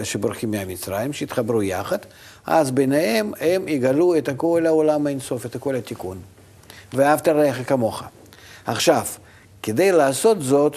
שבורחים 0.04 0.52
מהמצרים, 0.52 1.14
שיתחברו 1.14 1.64
יחד, 1.64 1.98
אז 2.46 2.72
ביניהם 2.72 3.32
הם 3.40 3.68
יגלו 3.68 4.18
את 4.18 4.30
כל 4.38 4.66
העולם 4.66 5.08
האינסוף, 5.08 5.46
את 5.46 5.58
כל 5.58 5.76
התיקון. 5.76 6.18
ואהבת 6.94 7.28
רעך 7.28 7.70
כמוך. 7.70 8.04
עכשיו, 8.66 9.06
כדי 9.64 9.92
לעשות 9.92 10.42
זאת, 10.42 10.76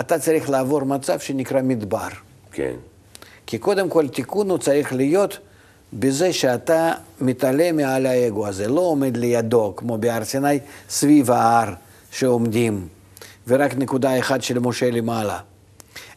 אתה 0.00 0.18
צריך 0.18 0.50
לעבור 0.50 0.84
מצב 0.84 1.18
שנקרא 1.18 1.62
מדבר. 1.62 2.08
כן. 2.52 2.74
כי 3.46 3.58
קודם 3.58 3.88
כל 3.88 4.08
תיקון 4.08 4.50
הוא 4.50 4.58
צריך 4.58 4.92
להיות 4.92 5.38
בזה 5.92 6.32
שאתה 6.32 6.92
מתעלה 7.20 7.72
מעל 7.72 8.06
האגו 8.06 8.46
הזה, 8.46 8.68
לא 8.68 8.80
עומד 8.80 9.16
לידו, 9.16 9.72
כמו 9.76 9.98
בהר 9.98 10.24
סיני, 10.24 10.58
סביב 10.88 11.30
ההר 11.30 11.74
שעומדים, 12.10 12.88
ורק 13.48 13.74
נקודה 13.74 14.18
אחת 14.18 14.42
של 14.42 14.58
משה 14.58 14.90
למעלה. 14.90 15.38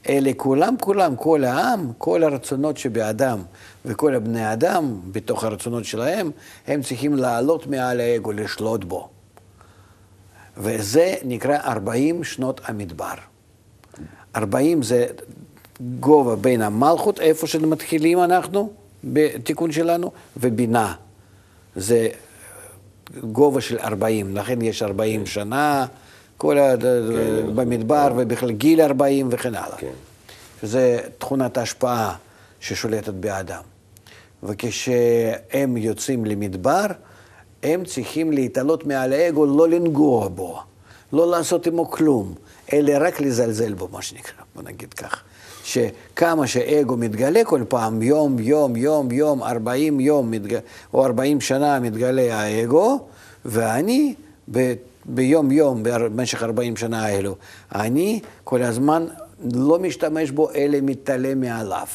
אלה 0.09 0.31
כולם, 0.37 0.75
כולם, 0.81 1.15
כל 1.15 1.43
העם, 1.43 1.91
כל 1.97 2.23
הרצונות 2.23 2.77
שבאדם 2.77 3.41
וכל 3.85 4.15
הבני 4.15 4.53
אדם, 4.53 4.99
בתוך 5.11 5.43
הרצונות 5.43 5.85
שלהם, 5.85 6.31
הם 6.67 6.81
צריכים 6.81 7.15
לעלות 7.15 7.67
מעל 7.67 7.99
האגו, 7.99 8.31
לשלוט 8.31 8.83
בו. 8.83 9.09
וזה 10.57 11.15
נקרא 11.25 11.57
40 11.57 12.23
שנות 12.23 12.61
המדבר. 12.65 13.13
40 14.35 14.83
זה 14.83 15.07
גובה 15.99 16.35
בין 16.35 16.61
המלכות, 16.61 17.19
איפה 17.19 17.47
שמתחילים 17.47 18.19
אנחנו, 18.23 18.71
בתיקון 19.03 19.71
שלנו, 19.71 20.11
ובינה. 20.37 20.93
זה 21.75 22.09
גובה 23.21 23.61
של 23.61 23.79
40, 23.79 24.35
לכן 24.35 24.61
יש 24.61 24.83
40 24.83 25.25
שנה, 25.25 25.85
כל 26.43 26.57
ה... 26.57 26.75
במדבר, 27.55 28.13
ובכלל 28.15 28.51
גיל 28.51 28.81
40 28.81 29.27
וכן 29.31 29.55
הלאה. 29.55 29.77
כן. 29.77 29.87
שזה 30.61 30.99
תכונת 31.17 31.57
ההשפעה 31.57 32.15
ששולטת 32.59 33.13
באדם. 33.13 33.61
וכשהם 34.43 35.77
יוצאים 35.77 36.25
למדבר, 36.25 36.85
הם 37.63 37.85
צריכים 37.85 38.31
להתעלות 38.31 38.85
מעל 38.85 39.13
האגו, 39.13 39.45
לא 39.45 39.69
לנגוע 39.69 40.27
בו, 40.27 40.59
לא 41.13 41.31
לעשות 41.31 41.67
עמו 41.67 41.91
כלום, 41.91 42.33
אלא 42.73 42.93
רק 42.99 43.21
לזלזל 43.21 43.73
בו, 43.73 43.87
מה 43.91 44.01
שנקרא, 44.01 44.43
בוא 44.55 44.63
נגיד 44.63 44.93
כך. 44.93 45.23
שכמה 45.63 46.47
שאגו 46.47 46.97
מתגלה 46.97 47.45
כל 47.45 47.61
פעם, 47.67 48.01
יום, 48.01 48.39
יום, 48.39 48.75
יום, 48.75 49.11
יום, 49.11 49.43
40 49.43 49.99
יום, 49.99 50.31
מתג... 50.31 50.57
או 50.93 51.05
40 51.05 51.41
שנה 51.41 51.79
מתגלה 51.79 52.39
האגו, 52.39 52.99
ואני 53.45 54.13
ב... 54.51 54.73
ביום 55.05 55.51
יום, 55.51 55.83
במשך 55.83 56.43
40 56.43 56.75
שנה 56.75 57.05
האלו, 57.05 57.35
אני 57.75 58.19
כל 58.43 58.61
הזמן 58.63 59.05
לא 59.53 59.79
משתמש 59.79 60.31
בו, 60.31 60.51
אלא 60.51 60.77
מתעלה 60.81 61.35
מעליו. 61.35 61.87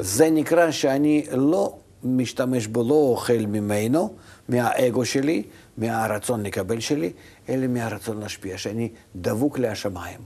זה 0.00 0.30
נקרא 0.30 0.70
שאני 0.70 1.26
לא 1.32 1.76
משתמש 2.04 2.66
בו, 2.66 2.82
לא 2.88 2.94
אוכל 2.94 3.46
ממנו, 3.48 4.14
מהאגו 4.48 5.04
שלי, 5.04 5.42
מהרצון 5.78 6.42
לקבל 6.42 6.80
שלי, 6.80 7.12
אלא 7.48 7.66
מהרצון 7.66 8.20
להשפיע, 8.20 8.58
שאני 8.58 8.88
דבוק 9.16 9.58
להשמיים. 9.58 10.18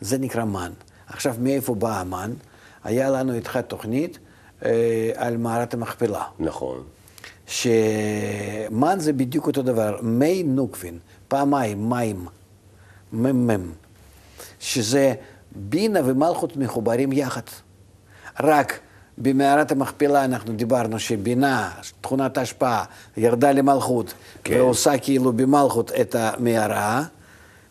זה 0.00 0.18
נקרא 0.18 0.44
מן. 0.44 0.72
עכשיו, 1.06 1.34
מאיפה 1.40 1.74
בא 1.74 2.00
המן? 2.00 2.32
היה 2.84 3.10
לנו 3.10 3.34
איתך 3.34 3.56
תוכנית 3.56 4.18
אה, 4.64 5.10
על 5.14 5.36
מערת 5.36 5.74
המכפלה. 5.74 6.22
נכון. 6.38 6.82
שמן 7.46 8.96
זה 8.98 9.12
בדיוק 9.12 9.46
אותו 9.46 9.62
דבר, 9.62 9.98
מי 10.02 10.42
נוקבין, 10.42 10.98
פעמיים, 11.28 11.90
מים, 11.90 12.26
מ"מ, 13.12 13.70
שזה 14.60 15.14
בינה 15.56 16.00
ומלכות 16.04 16.56
מחוברים 16.56 17.12
יחד. 17.12 17.42
רק 18.40 18.78
במערת 19.18 19.72
המכפלה 19.72 20.24
אנחנו 20.24 20.52
דיברנו 20.52 20.98
שבינה, 20.98 21.70
תכונת 22.00 22.38
ההשפעה, 22.38 22.84
ירדה 23.16 23.52
למלכות, 23.52 24.14
כן. 24.44 24.54
ועושה 24.60 24.98
כאילו 24.98 25.32
במלכות 25.32 25.92
את 26.00 26.14
המערה, 26.18 27.02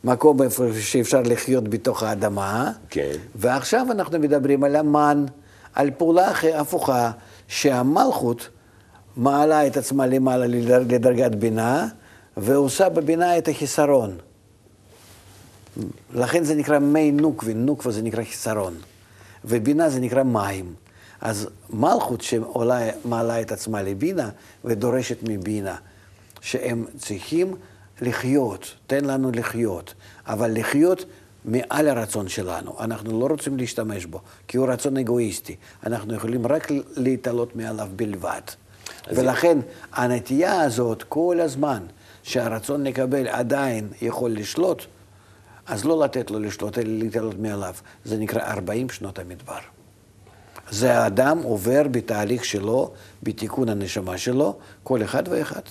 מקום 0.04 0.42
איפה 0.42 0.66
שאפשר 0.82 1.22
לחיות 1.26 1.68
בתוך 1.68 2.04
האדמה. 2.04 2.72
כן. 2.90 3.12
ועכשיו 3.36 3.88
אנחנו 3.92 4.20
מדברים 4.20 4.64
על 4.64 4.76
המן, 4.76 5.26
על 5.74 5.92
פעולה 5.98 6.32
הפוכה, 6.56 7.12
שהמלכות 7.48 8.50
מעלה 9.18 9.68
את 9.68 9.78
עצמה 9.78 10.06
למעלה 10.08 10.48
לדר- 10.48 10.84
לדרגת 10.90 11.36
בינה, 11.36 11.88
ועושה 12.38 12.90
בבינה 12.90 13.38
את 13.38 13.48
החיסרון. 13.48 14.18
לכן 16.14 16.44
זה 16.44 16.56
נקרא 16.56 16.80
מי 16.80 17.12
נוקבין, 17.12 17.66
נוקבה 17.66 17.92
זה 17.92 18.02
נקרא 18.02 18.24
חיסרון, 18.24 18.76
ובינה 19.46 19.90
זה 19.90 20.00
נקרא 20.00 20.24
מים. 20.24 20.74
אז 21.22 21.48
מלכות 21.70 22.22
שמעלה 22.22 23.42
את 23.42 23.52
עצמה 23.52 23.84
לבינה 23.84 24.30
ודורשת 24.66 25.18
מבינה, 25.24 25.76
שהם 26.42 26.86
צריכים 26.98 27.56
לחיות, 28.02 28.74
תן 28.88 29.06
לנו 29.06 29.32
לחיות, 29.32 29.94
אבל 30.28 30.60
לחיות 30.60 31.06
מעל 31.46 31.88
הרצון 31.88 32.28
שלנו. 32.28 32.76
אנחנו 32.80 33.20
לא 33.20 33.28
רוצים 33.28 33.58
להשתמש 33.58 34.06
בו, 34.06 34.22
כי 34.48 34.58
הוא 34.58 34.68
רצון 34.68 34.98
אגואיסטי. 34.98 35.56
אנחנו 35.86 36.14
יכולים 36.14 36.48
רק 36.48 36.72
להתעלות 36.96 37.56
מעליו 37.56 37.90
בלבד. 37.96 38.42
ולכן 39.08 39.58
הנטייה 39.94 40.62
הזאת 40.62 41.04
כל 41.04 41.40
הזמן, 41.40 41.84
שהרצון 42.28 42.84
לקבל 42.84 43.28
עדיין 43.28 43.88
יכול 44.02 44.32
לשלוט, 44.32 44.86
אז 45.66 45.86
לא 45.86 46.04
לתת 46.04 46.32
לו 46.32 46.40
לשלוט, 46.40 46.78
אלא 46.78 46.90
להתעלות 46.90 47.40
מעליו. 47.40 47.74
זה 48.06 48.18
נקרא 48.18 48.42
40 48.42 48.90
שנות 48.90 49.20
המדבר. 49.20 49.60
זה 50.70 50.98
האדם 50.98 51.40
עובר 51.44 51.84
בתהליך 51.92 52.46
שלו, 52.46 52.92
בתיקון 53.24 53.70
הנשמה 53.70 54.18
שלו, 54.18 54.56
כל 54.84 55.04
אחד 55.04 55.24
ואחד. 55.30 55.62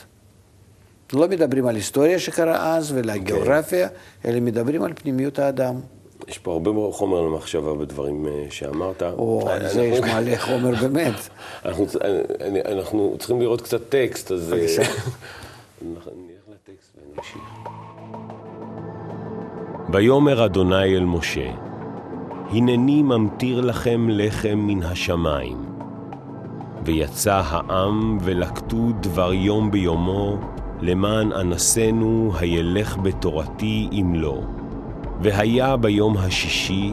לא 1.12 1.28
מדברים 1.28 1.66
על 1.66 1.74
היסטוריה 1.74 2.18
שקרה 2.18 2.76
אז 2.76 2.92
ועל 2.92 3.10
הגיאוגרפיה, 3.10 3.88
אלא 4.24 4.40
מדברים 4.40 4.82
על 4.82 4.92
פנימיות 4.94 5.38
האדם. 5.38 5.80
יש 6.28 6.38
פה 6.38 6.52
הרבה 6.52 6.70
חומר 6.92 7.20
למחשבה 7.20 7.74
בדברים 7.74 8.26
אה, 8.26 8.46
שאמרת. 8.50 9.02
או, 9.02 9.48
על 9.50 9.68
זה 9.68 9.84
יש 9.84 10.00
מלא 10.00 10.36
חומר 10.36 10.74
באמת. 10.82 11.14
אנחנו, 11.64 11.86
אנחנו 12.66 13.16
צריכים 13.18 13.40
לראות 13.40 13.60
קצת 13.62 13.88
טקסט, 13.88 14.32
אז... 14.32 14.48
בבקשה. 14.48 14.82
ונמשיך. 17.16 17.42
ויאמר 19.92 20.44
אדוני 20.44 20.96
אל 20.96 21.04
משה, 21.04 21.50
הנני 22.50 23.02
ממטיר 23.02 23.60
לכם 23.60 24.06
לחם 24.08 24.58
מן 24.58 24.82
השמיים. 24.82 25.56
ויצא 26.84 27.42
העם 27.46 28.18
ולקטו 28.20 28.92
דבר 29.00 29.32
יום 29.32 29.70
ביומו, 29.70 30.36
למען 30.80 31.32
אנסנו 31.32 32.32
הילך 32.38 32.96
בתורתי 32.96 33.88
אם 33.92 34.12
לא. 34.16 34.40
והיה 35.20 35.76
ביום 35.76 36.16
השישי, 36.16 36.92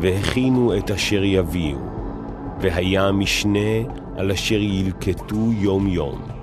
והכינו 0.00 0.78
את 0.78 0.90
אשר 0.90 1.24
יביאו, 1.24 1.78
והיה 2.60 3.12
משנה 3.12 3.88
על 4.16 4.30
אשר 4.30 4.58
ילקטו 4.60 5.52
יום 5.52 5.86
יום. 5.86 6.41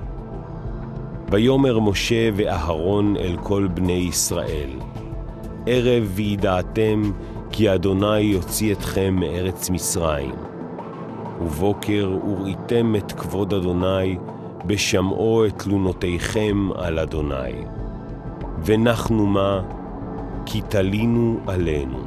ויאמר 1.31 1.79
משה 1.79 2.29
ואהרון 2.35 3.15
אל 3.17 3.37
כל 3.43 3.67
בני 3.73 3.93
ישראל, 3.93 4.69
ערב 5.65 6.11
וידעתם 6.15 7.11
כי 7.51 7.73
אדוני 7.73 8.19
יוציא 8.19 8.73
אתכם 8.73 9.15
מארץ 9.19 9.69
מצרים. 9.69 10.35
ובוקר 11.41 12.17
וראיתם 12.27 12.95
את 12.95 13.11
כבוד 13.11 13.53
אדוני, 13.53 14.17
בשמעו 14.65 15.45
את 15.45 15.53
תלונותיכם 15.57 16.69
על 16.75 16.99
אדוני. 16.99 17.65
ונחנו 18.65 19.25
מה? 19.25 19.61
כי 20.45 20.61
תלינו 20.61 21.39
עלינו. 21.47 21.99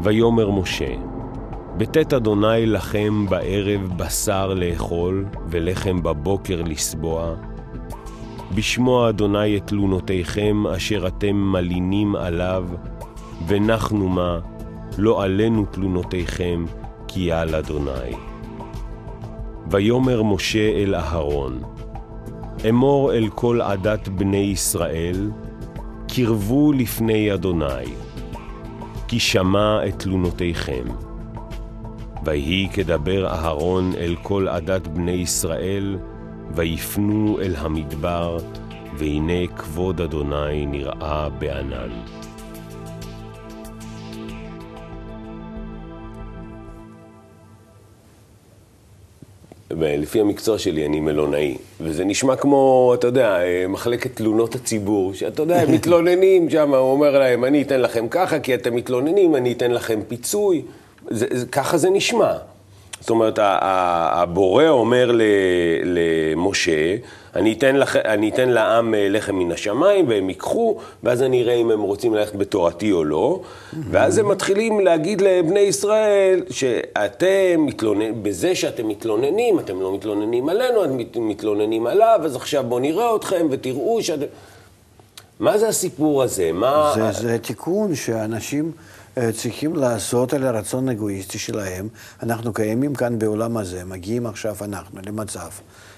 ויאמר 0.00 0.50
משה, 0.50 0.94
בתת 1.76 2.12
אדוני 2.12 2.66
לכם 2.66 3.26
בערב 3.28 3.92
בשר 3.96 4.54
לאכול, 4.54 5.24
ולחם 5.46 6.02
בבוקר 6.02 6.62
לסבוע. 6.62 7.34
בשמוע 8.54 9.08
אדוני 9.08 9.56
את 9.56 9.66
תלונותיכם 9.66 10.66
אשר 10.66 11.06
אתם 11.06 11.36
מלינים 11.36 12.16
עליו, 12.16 12.64
ונחנו 13.46 14.08
מה, 14.08 14.38
לא 14.98 15.24
עלינו 15.24 15.64
תלונותיכם, 15.64 16.64
כי 17.08 17.32
על 17.32 17.54
אדוני. 17.54 18.14
ויאמר 19.70 20.22
משה 20.22 20.70
אל 20.70 20.94
אהרון, 20.94 21.60
אמור 22.68 23.12
אל 23.12 23.28
כל 23.34 23.60
עדת 23.60 24.08
בני 24.08 24.36
ישראל, 24.36 25.30
קרבו 26.08 26.72
לפני 26.72 27.34
אדוני, 27.34 27.84
כי 29.08 29.20
שמע 29.20 29.86
את 29.88 29.98
תלונותיכם. 29.98 30.84
ויהי 32.24 32.68
כדבר 32.72 33.26
אהרון 33.26 33.92
אל 33.98 34.14
כל 34.22 34.48
עדת 34.48 34.86
בני 34.88 35.10
ישראל, 35.10 35.98
ויפנו 36.54 37.38
אל 37.42 37.54
המדבר, 37.56 38.38
והנה 38.98 39.46
כבוד 39.56 40.00
אדוני 40.00 40.66
נראה 40.66 41.28
בענן. 41.28 41.90
לפי 49.70 50.20
המקצוע 50.20 50.58
שלי 50.58 50.86
אני 50.86 51.00
מלונאי, 51.00 51.56
וזה 51.80 52.04
נשמע 52.04 52.36
כמו, 52.36 52.92
אתה 52.94 53.06
יודע, 53.06 53.38
מחלקת 53.68 54.16
תלונות 54.16 54.54
הציבור, 54.54 55.14
שאתה 55.14 55.42
יודע, 55.42 55.60
הם 55.60 55.72
מתלוננים 55.74 56.50
שם, 56.50 56.74
הוא 56.74 56.92
אומר 56.92 57.18
להם, 57.18 57.44
אני 57.44 57.62
אתן 57.62 57.80
לכם 57.80 58.08
ככה, 58.08 58.40
כי 58.40 58.54
אתם 58.54 58.76
מתלוננים, 58.76 59.36
אני 59.36 59.52
אתן 59.52 59.70
לכם 59.70 60.00
פיצוי, 60.08 60.62
זה, 61.10 61.26
זה, 61.30 61.46
ככה 61.46 61.78
זה 61.78 61.90
נשמע. 61.90 62.36
זאת 63.00 63.10
אומרת, 63.10 63.38
הבורא 63.42 64.68
אומר 64.68 65.10
למשה, 65.84 66.96
אני 67.36 67.52
אתן, 67.52 67.76
לח... 67.76 67.96
אני 67.96 68.30
אתן 68.30 68.48
לעם 68.48 68.94
אה, 68.94 69.08
לחם 69.08 69.36
מן 69.36 69.52
השמיים 69.52 70.08
והם 70.08 70.28
ייקחו, 70.28 70.76
ואז 71.02 71.22
אני 71.22 71.42
אראה 71.42 71.54
אם 71.54 71.70
הם 71.70 71.80
רוצים 71.80 72.14
ללכת 72.14 72.34
בתורתי 72.34 72.92
או 72.92 73.04
לא. 73.04 73.40
ואז 73.90 74.18
הם 74.18 74.28
מתחילים 74.28 74.80
להגיד 74.80 75.20
לבני 75.20 75.60
ישראל 75.60 76.42
שאתם 76.50 77.66
מתלוננים, 77.66 78.22
בזה 78.22 78.54
שאתם 78.54 78.88
מתלוננים, 78.88 79.58
אתם 79.58 79.80
לא 79.80 79.94
מתלוננים 79.94 80.48
עלינו, 80.48 80.84
אתם 80.84 81.28
מתלוננים 81.28 81.86
עליו, 81.86 82.20
אז 82.24 82.36
עכשיו 82.36 82.64
בואו 82.68 82.80
נראה 82.80 83.16
אתכם 83.16 83.46
ותראו 83.50 84.02
שאתם... 84.02 84.26
מה 85.40 85.58
זה 85.58 85.68
הסיפור 85.68 86.22
הזה? 86.22 86.52
מה... 86.52 86.92
זה, 86.94 87.12
זה 87.12 87.38
תיקון 87.38 87.94
שאנשים... 87.94 88.72
אה, 89.18 89.32
צריכים 89.32 89.76
לעשות 89.76 90.32
על 90.32 90.46
הרצון 90.46 90.88
האגואיסטי 90.88 91.38
שלהם. 91.38 91.88
אנחנו 92.22 92.52
קיימים 92.52 92.94
כאן 92.94 93.18
בעולם 93.18 93.56
הזה, 93.56 93.84
מגיעים 93.84 94.26
עכשיו 94.26 94.56
אנחנו 94.60 95.00
למצב 95.06 95.48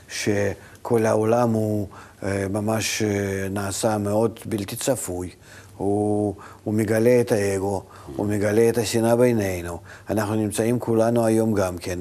שכל 0.09 1.07
העולם 1.07 1.53
הוא 1.53 1.89
אה, 2.23 2.47
ממש 2.51 3.03
אה, 3.03 3.49
נעשה 3.51 3.99
מאוד 3.99 4.41
בלתי 4.45 4.77
צפוי. 4.77 5.31
הוא, 5.77 6.35
הוא 6.65 6.75
מגלה 6.75 7.21
את 7.21 7.33
האגו, 7.33 7.83
הוא 8.17 8.27
מגלה 8.27 8.69
את 8.69 8.79
השנאה 8.79 9.17
בינינו. 9.17 9.79
אנחנו 10.11 10.35
נמצאים 10.35 10.79
כולנו 10.79 11.27
היום 11.27 11.55
גם 11.55 11.79
כן, 11.79 11.99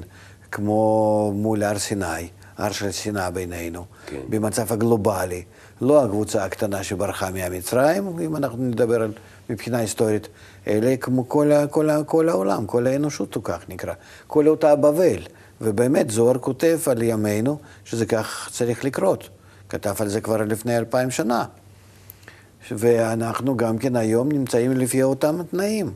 כמו 0.52 1.32
מול 1.36 1.64
הר 1.64 1.80
סיני, 1.80 2.28
הר 2.58 2.72
של 2.72 2.92
שנאה 2.92 3.32
בינינו, 3.32 3.86
כן. 4.06 4.20
במצב 4.30 4.74
הגלובלי. 4.74 5.44
לא 5.82 6.06
הקבוצה 6.06 6.46
הקטנה 6.46 6.84
שברחה 6.84 7.32
מהמצרים, 7.32 8.20
אם 8.20 8.36
אנחנו 8.36 8.58
נדבר 8.64 9.02
על, 9.02 9.12
מבחינה 9.50 9.78
היסטורית, 9.78 10.28
אלא 10.68 10.96
כמו 10.96 11.30
כל, 11.30 11.52
כל, 11.72 11.90
כל 12.06 12.30
העולם, 12.30 12.66
כל 12.66 12.88
האנושות 12.88 13.36
הוא 13.36 13.44
כך 13.44 13.70
נקרא, 13.70 13.94
כל 14.28 14.48
אותה 14.48 14.76
בבל. 14.76 15.22
ובאמת 15.62 16.10
זוהר 16.10 16.38
כותב 16.38 16.80
על 16.86 17.02
ימינו 17.02 17.58
שזה 17.86 18.06
כך 18.06 18.50
צריך 18.52 18.86
לקרות. 18.86 19.30
כתב 19.70 19.96
על 20.00 20.08
זה 20.08 20.22
כבר 20.22 20.38
לפני 20.38 20.78
אלפיים 20.78 21.12
שנה. 21.12 21.46
ואנחנו 22.72 23.58
גם 23.58 23.78
כן 23.78 23.96
היום 23.96 24.32
נמצאים 24.32 24.72
לפי 24.72 25.04
אותם 25.04 25.44
תנאים, 25.52 25.94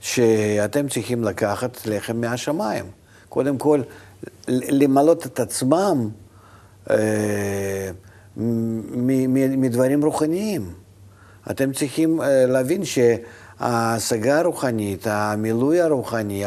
שאתם 0.00 0.88
צריכים 0.88 1.24
לקחת 1.24 1.86
לחם 1.86 2.20
מהשמיים. 2.20 2.84
קודם 3.28 3.58
כל, 3.58 3.82
למלות 4.48 5.26
את 5.26 5.40
עצמם 5.40 6.08
אה, 6.90 7.90
מדברים 9.56 10.04
רוחניים. 10.04 10.72
אתם 11.50 11.72
צריכים 11.72 12.22
אה, 12.22 12.46
להבין 12.46 12.84
שההשגה 13.60 14.38
הרוחנית, 14.38 15.06
המילוי 15.06 15.80
הרוחני, 15.80 16.44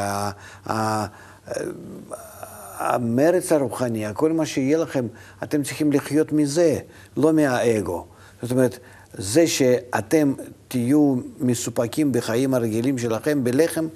המרץ 2.80 3.52
הרוחני, 3.52 4.06
כל 4.14 4.32
מה 4.32 4.46
שיהיה 4.46 4.78
לכם, 4.78 5.08
אתם 5.44 5.64
צריכים 5.64 5.92
לחיות 5.92 6.32
מזה, 6.32 6.80
לא 7.18 7.34
מהאגו. 7.34 8.06
זאת 8.42 8.52
אומרת, 8.52 8.80
זה 9.14 9.48
שאתם 9.48 10.34
תהיו 10.68 11.16
מסופקים 11.40 12.12
בחיים 12.12 12.54
הרגילים 12.54 12.98
שלכם 12.98 13.44
בלחם, 13.44 13.88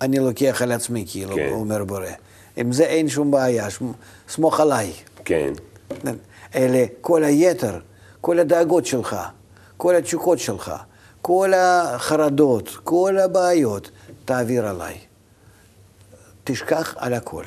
אני 0.00 0.18
לוקח 0.18 0.62
על 0.62 0.72
עצמי, 0.72 1.04
כאילו, 1.08 1.36
כן. 1.36 1.48
אומר 1.52 1.84
בורא. 1.84 2.06
עם 2.56 2.72
זה 2.72 2.84
אין 2.84 3.08
שום 3.08 3.30
בעיה, 3.30 3.68
סמוך 4.28 4.60
עליי. 4.60 4.92
כן. 5.24 5.52
אלה 6.54 6.84
כל 7.00 7.24
היתר, 7.24 7.78
כל 8.20 8.38
הדאגות 8.38 8.86
שלך, 8.86 9.16
כל 9.76 9.96
התשוקות 9.96 10.38
שלך, 10.38 10.72
כל 11.28 11.52
החרדות, 11.56 12.76
כל 12.84 13.18
הבעיות, 13.18 13.90
תעביר 14.24 14.66
עליי. 14.66 14.94
תשכח 16.44 16.94
על 16.98 17.14
הכל. 17.14 17.42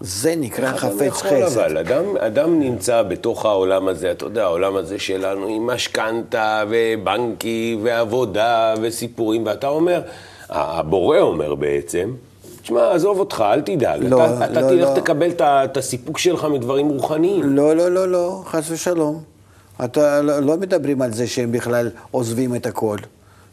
זה 0.00 0.34
נקרא 0.36 0.76
חפץ 0.76 1.12
חסד. 1.12 1.58
אבל 1.58 1.78
אדם, 1.78 2.16
אדם 2.16 2.60
נמצא 2.60 3.02
בתוך 3.02 3.44
העולם 3.46 3.88
הזה, 3.88 4.10
אתה 4.10 4.24
יודע, 4.24 4.44
העולם 4.44 4.76
הזה 4.76 4.98
שלנו 4.98 5.46
עם 5.46 5.66
משכנתה 5.66 6.64
ובנקי 6.68 7.78
ועבודה 7.82 8.74
וסיפורים, 8.82 9.46
ואתה 9.46 9.68
אומר, 9.68 10.02
הבורא 10.48 11.18
אומר 11.18 11.54
בעצם, 11.54 12.14
תשמע, 12.62 12.92
עזוב 12.92 13.18
אותך, 13.18 13.44
אל 13.52 13.60
תדאג. 13.60 14.04
לא, 14.04 14.26
אתה, 14.26 14.44
אתה 14.44 14.60
לא, 14.60 14.68
תלך 14.68 14.88
לא. 14.88 14.94
תקבל 14.94 15.30
את 15.40 15.76
הסיפוק 15.76 16.18
שלך 16.18 16.44
מדברים 16.44 16.88
רוחניים. 16.88 17.56
לא, 17.56 17.76
לא, 17.76 17.90
לא, 17.90 18.08
לא, 18.08 18.42
חס 18.46 18.70
ושלום. 18.70 19.35
אתה 19.84 20.22
לא, 20.22 20.40
לא 20.40 20.56
מדברים 20.56 21.02
על 21.02 21.12
זה 21.12 21.26
שהם 21.26 21.52
בכלל 21.52 21.90
עוזבים 22.10 22.54
את 22.54 22.66
הכל. 22.66 22.96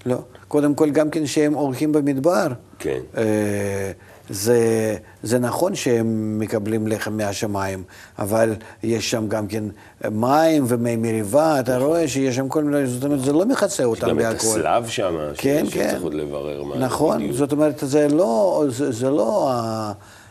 לא. 0.05 0.17
קודם 0.47 0.75
כל, 0.75 0.89
גם 0.89 1.09
כן 1.09 1.25
שהם 1.25 1.55
אורחים 1.55 1.91
במדבר. 1.91 2.47
כן. 2.79 2.99
אה, 3.17 3.91
זה, 4.29 4.95
זה 5.23 5.39
נכון 5.39 5.75
שהם 5.75 6.39
מקבלים 6.39 6.88
לחם 6.88 7.17
מהשמיים, 7.17 7.83
אבל 8.19 8.55
יש 8.83 9.12
שם 9.12 9.27
גם 9.27 9.47
כן 9.47 9.63
מים 10.12 10.63
ומי 10.67 10.95
מריבה, 10.95 11.59
אתה 11.59 11.75
נכון. 11.75 11.88
רואה 11.88 12.07
שיש 12.07 12.36
שם 12.36 12.49
כל 12.49 12.63
מיני, 12.63 12.88
זאת 12.88 13.03
אומרת, 13.03 13.19
זה 13.19 13.33
לא 13.33 13.45
מכסה 13.45 13.83
אותם 13.83 14.17
בהכל. 14.17 14.19
יש 14.19 14.25
גם 14.25 14.31
את 14.31 14.39
הסלב 14.39 14.88
שם, 14.88 15.15
כן, 15.38 15.63
כן. 15.71 15.88
שצריך 15.89 16.03
עוד 16.03 16.13
לברר 16.13 16.63
מה 16.63 16.77
נכון, 16.77 17.17
בדיוק. 17.17 17.38
זאת 17.38 17.51
אומרת, 17.51 17.79
זה 17.81 18.07
לא, 18.07 18.65
זה, 18.69 18.91
זה 18.91 19.09
לא, 19.09 19.51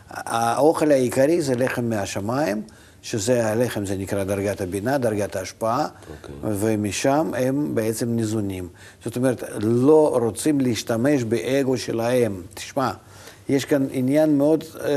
האוכל 0.09 0.91
העיקרי 0.91 1.41
זה 1.41 1.55
לחם 1.55 1.89
מהשמיים. 1.89 2.61
שזה 3.03 3.47
הלחם, 3.47 3.85
זה 3.85 3.95
נקרא 3.97 4.23
דרגת 4.23 4.61
הבינה, 4.61 4.97
דרגת 4.97 5.35
ההשפעה, 5.35 5.87
okay. 5.87 6.27
אוקיי. 6.43 6.51
ומשם 6.59 7.31
הם 7.37 7.75
בעצם 7.75 8.09
ניזונים. 8.09 8.67
זאת 9.03 9.17
אומרת, 9.17 9.43
לא 9.61 10.17
רוצים 10.21 10.61
להשתמש 10.61 11.23
באגו 11.23 11.77
שלהם. 11.77 12.41
תשמע, 12.53 12.91
יש 13.49 13.65
כאן 13.65 13.85
עניין 13.91 14.37
מאוד, 14.37 14.63
אה, 14.85 14.89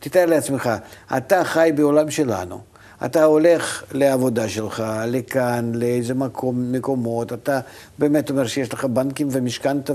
תתאר 0.00 0.26
לעצמך, 0.26 0.70
אתה 1.16 1.44
חי 1.44 1.72
בעולם 1.74 2.10
שלנו. 2.10 2.60
אתה 3.04 3.24
הולך 3.24 3.82
לעבודה 3.92 4.48
שלך, 4.48 4.84
לכאן, 5.06 5.72
לאיזה 5.74 6.14
מקום, 6.14 6.72
מקומות, 6.72 7.32
אתה 7.32 7.60
באמת 7.98 8.30
אומר 8.30 8.46
שיש 8.46 8.72
לך 8.72 8.84
בנקים 8.84 9.28
ומשכנתה 9.30 9.92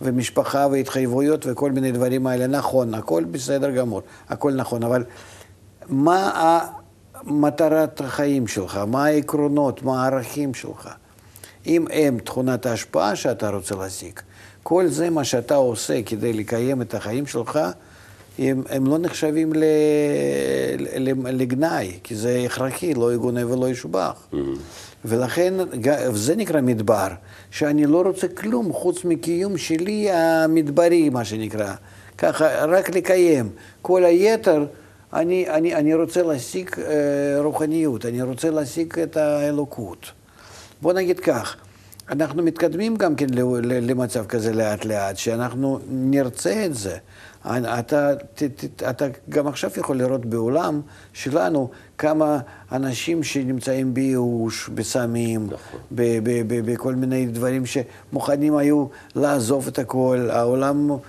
ומשפחה 0.00 0.66
והתחייבויות 0.70 1.46
וכל 1.46 1.72
מיני 1.72 1.92
דברים 1.92 2.26
האלה. 2.26 2.46
נכון, 2.46 2.94
הכל 2.94 3.24
בסדר 3.24 3.70
גמור, 3.70 4.02
הכל 4.28 4.52
נכון, 4.52 4.82
אבל 4.82 5.04
מה 5.88 6.60
מטרת 7.24 8.00
החיים 8.00 8.46
שלך, 8.46 8.76
מה 8.76 9.04
העקרונות, 9.04 9.82
מה 9.82 10.04
הערכים 10.04 10.54
שלך. 10.54 10.88
אם 11.66 11.84
הם 11.92 12.18
תכונת 12.18 12.66
ההשפעה 12.66 13.16
שאתה 13.16 13.50
רוצה 13.50 13.74
להשיג, 13.74 14.20
כל 14.62 14.86
זה 14.88 15.10
מה 15.10 15.24
שאתה 15.24 15.54
עושה 15.54 16.02
כדי 16.02 16.32
לקיים 16.32 16.82
את 16.82 16.94
החיים 16.94 17.26
שלך, 17.26 17.60
הם, 18.38 18.62
הם 18.70 18.86
לא 18.86 18.98
נחשבים 18.98 19.52
ל, 19.52 19.64
ל, 20.98 21.12
לגנאי, 21.42 21.98
כי 22.02 22.14
זה 22.14 22.42
הכרחי, 22.46 22.94
לא 22.94 23.14
יגונה 23.14 23.52
ולא 23.52 23.68
ישובח. 23.68 24.26
Mm-hmm. 24.32 24.36
ולכן 25.04 25.54
זה 26.12 26.36
נקרא 26.36 26.60
מדבר, 26.60 27.08
שאני 27.50 27.86
לא 27.86 28.02
רוצה 28.02 28.28
כלום 28.28 28.72
חוץ 28.72 29.04
מקיום 29.04 29.58
שלי 29.58 30.10
המדברי, 30.10 31.08
מה 31.08 31.24
שנקרא. 31.24 31.74
ככה, 32.18 32.64
רק 32.64 32.90
לקיים. 32.90 33.48
כל 33.82 34.04
היתר, 34.04 34.66
אני, 35.12 35.50
אני, 35.50 35.74
אני 35.74 35.94
רוצה 35.94 36.22
להשיג 36.22 36.70
אה, 36.78 37.40
רוחניות, 37.40 38.06
אני 38.06 38.22
רוצה 38.22 38.50
להשיג 38.50 38.98
את 38.98 39.16
האלוקות. 39.16 40.10
בוא 40.82 40.92
נגיד 40.92 41.20
כך, 41.20 41.56
אנחנו 42.08 42.42
מתקדמים 42.42 42.96
גם 42.96 43.14
כן 43.16 43.26
למצב 43.82 44.26
כזה 44.26 44.52
לאט 44.52 44.84
לאט, 44.84 45.16
שאנחנו 45.16 45.78
נרצה 45.88 46.66
את 46.66 46.74
זה. 46.74 46.98
אתה, 47.46 48.14
ת, 48.34 48.42
ת, 48.42 48.82
אתה 48.82 49.06
גם 49.28 49.46
עכשיו 49.46 49.70
יכול 49.76 49.96
לראות 49.96 50.26
בעולם 50.26 50.80
שלנו 51.12 51.70
כמה 51.98 52.38
אנשים 52.72 53.22
שנמצאים 53.22 53.94
בייאוש, 53.94 54.68
בסמים, 54.68 55.46
נכון. 55.46 55.80
בכל 56.64 56.94
מיני 56.94 57.26
דברים 57.26 57.62
שמוכנים 57.66 58.56
היו 58.56 58.86
לעזוב 59.14 59.66
את 59.66 59.78
הכל, 59.78 60.28
העולם, 60.32 60.88
הוא, 60.88 61.00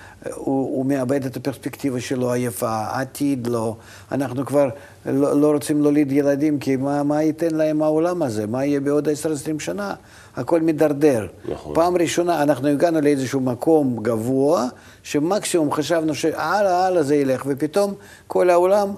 הוא 0.45 0.85
מאבד 0.85 1.25
את 1.25 1.37
הפרספקטיבה 1.37 2.01
שלו 2.01 2.31
היפה, 2.31 2.69
העתיד 2.69 3.47
לא, 3.47 3.75
אנחנו 4.11 4.45
כבר 4.45 4.69
לא, 5.07 5.41
לא 5.41 5.51
רוצים 5.51 5.81
להוליד 5.81 6.11
ילדים, 6.11 6.59
כי 6.59 6.75
מה, 6.75 7.03
מה 7.03 7.23
ייתן 7.23 7.55
להם 7.55 7.81
העולם 7.81 8.23
הזה, 8.23 8.47
מה 8.47 8.65
יהיה 8.65 8.79
בעוד 8.79 9.07
10-20 9.07 9.11
שנה? 9.59 9.93
הכל 10.35 10.61
מידרדר. 10.61 11.27
נכון. 11.51 11.75
פעם 11.75 11.97
ראשונה 11.97 12.43
אנחנו 12.43 12.67
הגענו 12.67 13.01
לאיזשהו 13.01 13.39
מקום 13.39 13.97
גבוה, 14.01 14.67
שמקסימום 15.03 15.71
חשבנו 15.71 16.15
שהלאה, 16.15 16.85
הלאה 16.85 17.03
זה 17.03 17.15
ילך, 17.15 17.43
ופתאום 17.47 17.93
כל 18.27 18.49
העולם 18.49 18.89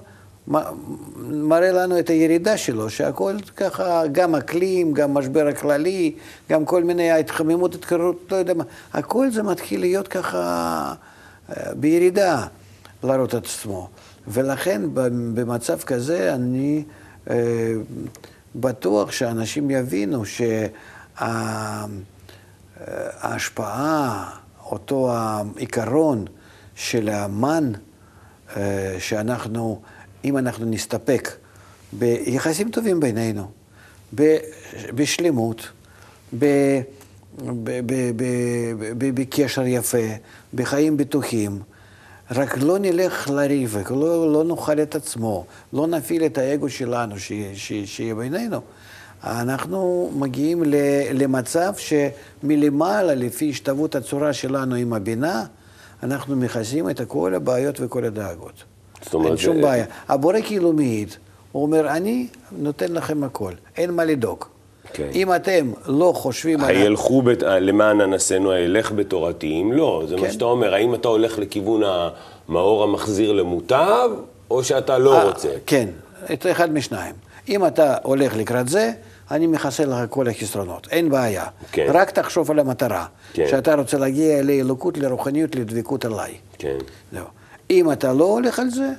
מראה 1.20 1.72
לנו 1.72 1.98
את 1.98 2.10
הירידה 2.10 2.56
שלו, 2.56 2.90
שהכל 2.90 3.34
ככה, 3.56 4.02
גם 4.12 4.34
אקלים, 4.34 4.92
גם 4.92 5.14
משבר 5.14 5.46
הכללי, 5.46 6.14
גם 6.50 6.64
כל 6.64 6.84
מיני 6.84 7.10
ההתחממות, 7.10 7.74
התקררות, 7.74 8.16
לא 8.30 8.36
יודע 8.36 8.54
מה, 8.54 8.64
הכל 8.92 9.30
זה 9.30 9.42
מתחיל 9.42 9.80
להיות 9.80 10.08
ככה 10.08 10.38
אה, 11.50 11.74
בירידה, 11.74 12.46
להראות 13.02 13.34
את 13.34 13.34
עצמו. 13.34 13.88
ולכן 14.28 14.82
במצב 15.34 15.80
כזה 15.80 16.34
אני 16.34 16.84
אה, 17.30 17.72
בטוח 18.54 19.12
שאנשים 19.12 19.70
יבינו 19.70 20.22
שההשפעה, 23.20 24.30
אותו 24.66 25.12
העיקרון 25.12 26.24
של 26.74 27.08
המן, 27.08 27.72
אה, 28.56 28.96
שאנחנו, 28.98 29.80
אם 30.24 30.38
אנחנו 30.38 30.66
נסתפק 30.66 31.30
ביחסים 31.92 32.70
טובים 32.70 33.00
בינינו, 33.00 33.50
בשלמות, 34.94 35.68
בקשר 38.98 39.66
יפה, 39.66 39.98
בחיים 40.54 40.96
בטוחים, 40.96 41.62
רק 42.30 42.58
לא 42.58 42.78
נלך 42.78 43.30
לריב, 43.30 43.76
לא, 43.90 44.32
לא 44.32 44.44
נאכל 44.44 44.80
את 44.82 44.94
עצמו, 44.94 45.44
לא 45.72 45.86
נפעיל 45.86 46.26
את 46.26 46.38
האגו 46.38 46.68
שלנו 46.68 47.14
שיהיה 47.84 48.14
בינינו. 48.14 48.60
אנחנו 49.24 50.10
מגיעים 50.14 50.62
למצב 51.14 51.72
שמלמעלה, 51.76 53.14
לפי 53.14 53.50
השתוות 53.50 53.94
הצורה 53.94 54.32
שלנו 54.32 54.74
עם 54.74 54.92
הבינה, 54.92 55.44
אנחנו 56.02 56.36
מכסים 56.36 56.90
את 56.90 57.00
כל 57.08 57.34
הבעיות 57.34 57.80
וכל 57.80 58.04
הדאגות. 58.04 58.64
זאת 59.02 59.14
אומרת... 59.14 59.28
אין 59.28 59.36
שום. 59.36 59.60
בעיה. 59.60 59.84
הבורא 60.08 60.38
כאילו 60.44 60.72
מעיד, 60.72 61.14
הוא 61.52 61.62
אומר, 61.62 61.88
אני 61.88 62.26
נותן 62.52 62.92
לכם 62.92 63.24
הכל, 63.24 63.52
אין 63.76 63.90
מה 63.90 64.04
לדאוג. 64.04 64.44
כן. 64.92 65.08
אם 65.14 65.34
אתם 65.34 65.72
לא 65.86 66.12
חושבים... 66.16 66.64
הילכו 66.64 67.22
בת... 67.22 67.42
למען 67.42 68.00
אנסינו, 68.00 68.52
הילך 68.52 68.92
בתורתי, 68.92 69.60
אם 69.62 69.72
לא, 69.72 70.02
זה 70.08 70.16
כן. 70.16 70.22
מה 70.22 70.30
שאתה 70.30 70.44
אומר, 70.44 70.74
האם 70.74 70.94
אתה 70.94 71.08
הולך 71.08 71.38
לכיוון 71.38 71.82
המאור 71.84 72.82
המחזיר 72.82 73.32
למוטב, 73.32 74.10
או 74.50 74.64
שאתה 74.64 74.98
לא 74.98 75.16
아, 75.16 75.22
אה, 75.22 75.28
רוצה? 75.28 75.48
כן, 75.66 75.88
את 76.32 76.46
אחד 76.50 76.72
משניים. 76.72 77.14
אם 77.48 77.66
אתה 77.66 77.96
הולך 78.02 78.36
לקראת 78.36 78.68
זה, 78.68 78.92
אני 79.30 79.46
מכסה 79.46 79.84
לך 79.84 79.96
כל 80.10 80.28
החסרונות, 80.28 80.88
אין 80.90 81.10
בעיה. 81.10 81.46
כן. 81.72 81.86
רק 81.94 82.10
תחשוב 82.10 82.50
על 82.50 82.58
המטרה, 82.58 83.06
כן. 83.32 83.46
שאתה 83.50 83.74
רוצה 83.74 83.98
להגיע 83.98 84.42
לאלוקות, 84.42 84.98
לרוחניות, 84.98 85.54
לדבקות 85.54 86.04
עליי. 86.04 86.34
כן. 86.58 86.78
זהו. 87.12 87.24
אם 87.70 87.92
אתה 87.92 88.12
לא 88.12 88.24
הולך 88.24 88.58
על 88.58 88.70
זה, 88.70 88.90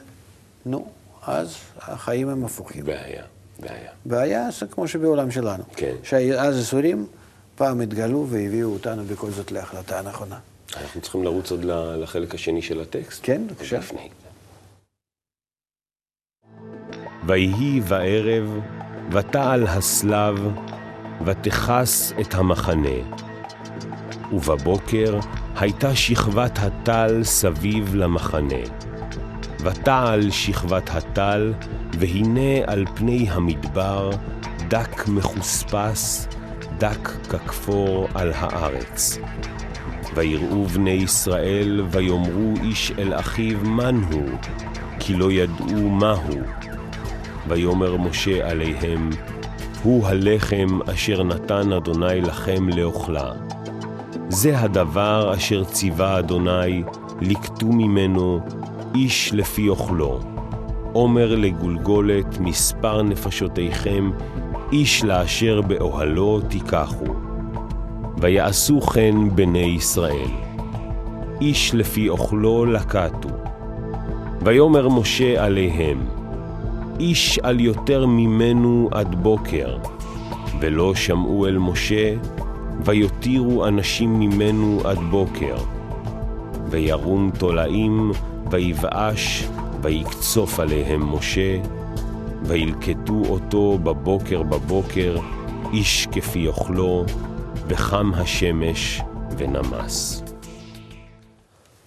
נו, 0.66 0.86
אז 1.28 1.56
החיים 1.80 2.30
הם 2.30 2.46
הפוכים. 2.46 2.86
בעיה. 2.86 3.24
בעיה. 3.62 3.92
בעיה 4.06 4.52
זה 4.60 4.66
כמו 4.66 4.88
שבעולם 4.88 5.32
שלנו. 5.32 5.64
כן. 5.76 5.96
שאז 6.04 6.58
איסורים 6.58 7.08
פעם 7.56 7.82
התגלו 7.82 8.28
והביאו 8.30 8.74
אותנו 8.74 9.04
בכל 9.04 9.32
זאת 9.32 9.52
להחלטה 9.52 10.00
הנכונה. 10.00 10.40
אנחנו 10.78 11.02
צריכים 11.02 11.24
לרוץ 11.24 11.52
עוד 11.52 11.64
לחלק 12.02 12.36
השני 12.36 12.62
של 12.62 12.82
הטקסט. 12.82 13.20
כן, 13.24 13.48
בבקשה. 13.48 13.80
ויהי 17.28 17.80
בערב, 17.80 18.60
ותעל 19.12 19.68
הסלב, 19.68 20.36
ותכס 21.26 22.14
את 22.22 22.34
המחנה. 22.34 22.98
ובבוקר 24.32 25.20
הייתה 25.56 25.96
שכבת 25.96 26.52
הטל 26.58 27.24
סביב 27.24 27.96
למחנה. 27.96 28.91
ותעל 29.64 30.32
שכבת 30.32 30.90
הטל, 30.90 31.54
והנה 32.00 32.64
על 32.68 32.86
פני 32.96 33.28
המדבר 33.30 34.10
דק 34.68 35.08
מחוספס, 35.08 36.28
דק 36.78 37.10
ככפור 37.30 38.08
על 38.14 38.32
הארץ. 38.36 39.18
ויראו 40.16 40.66
בני 40.66 40.90
ישראל, 40.90 41.82
ויאמרו 41.92 42.54
איש 42.64 42.92
אל 43.00 43.14
אחיו 43.20 43.58
מן 43.64 44.02
הוא, 44.12 44.30
כי 45.00 45.14
לא 45.14 45.32
ידעו 45.32 45.90
מהו. 45.90 46.42
ויאמר 47.48 47.98
משה 47.98 48.50
עליהם, 48.50 49.10
הוא 49.84 50.08
הלחם 50.08 50.80
אשר 50.94 51.24
נתן 51.24 51.74
אדוני 51.74 52.22
לכם 52.22 52.70
לאוכלה. 52.70 53.32
זה 54.30 54.60
הדבר 54.60 55.34
אשר 55.38 55.64
ציווה 55.64 56.20
אדוני, 56.20 56.84
לקטו 57.22 57.68
ממנו 57.68 58.40
איש 58.96 59.34
לפי 59.34 59.70
אוכלו. 59.70 60.20
עומר 60.94 61.36
לגולגולת 61.36 62.40
מספר 62.40 63.02
נפשותיכם, 63.02 64.12
איש 64.72 65.04
לאשר 65.04 65.62
באוהלו 65.62 66.40
תיקחו. 66.50 67.06
ויעשו 68.18 68.82
כן 68.82 69.16
בני 69.36 69.60
ישראל. 69.60 70.30
איש 71.42 71.76
לפי 71.76 72.10
אוכלו 72.10 72.66
לקטו. 72.66 73.30
ויאמר 74.42 74.90
משה 74.90 75.46
עליהם, 75.46 76.06
איש 77.00 77.40
על 77.40 77.60
יותר 77.60 78.06
ממנו 78.06 78.90
עד 78.92 79.16
בוקר, 79.16 79.78
ולא 80.60 80.96
שמעו 80.96 81.48
אל 81.48 81.58
משה, 81.58 82.14
ויותירו 82.86 83.68
אנשים 83.68 84.20
ממנו 84.20 84.82
עד 84.84 85.00
בוקר. 85.10 85.56
וירום 86.70 87.32
תולעים, 87.38 88.12
ויבאש, 88.52 89.48
ויקצוף 89.82 90.60
עליהם 90.60 91.16
משה, 91.16 91.60
וילקטו 92.44 93.22
אותו 93.30 93.78
בבוקר 93.84 94.44
בבוקר, 94.44 95.18
איש 95.74 96.08
כפי 96.12 96.48
אוכלו, 96.48 97.06
וחם 97.68 98.12
השמש 98.16 99.02
ונמס. 99.38 100.21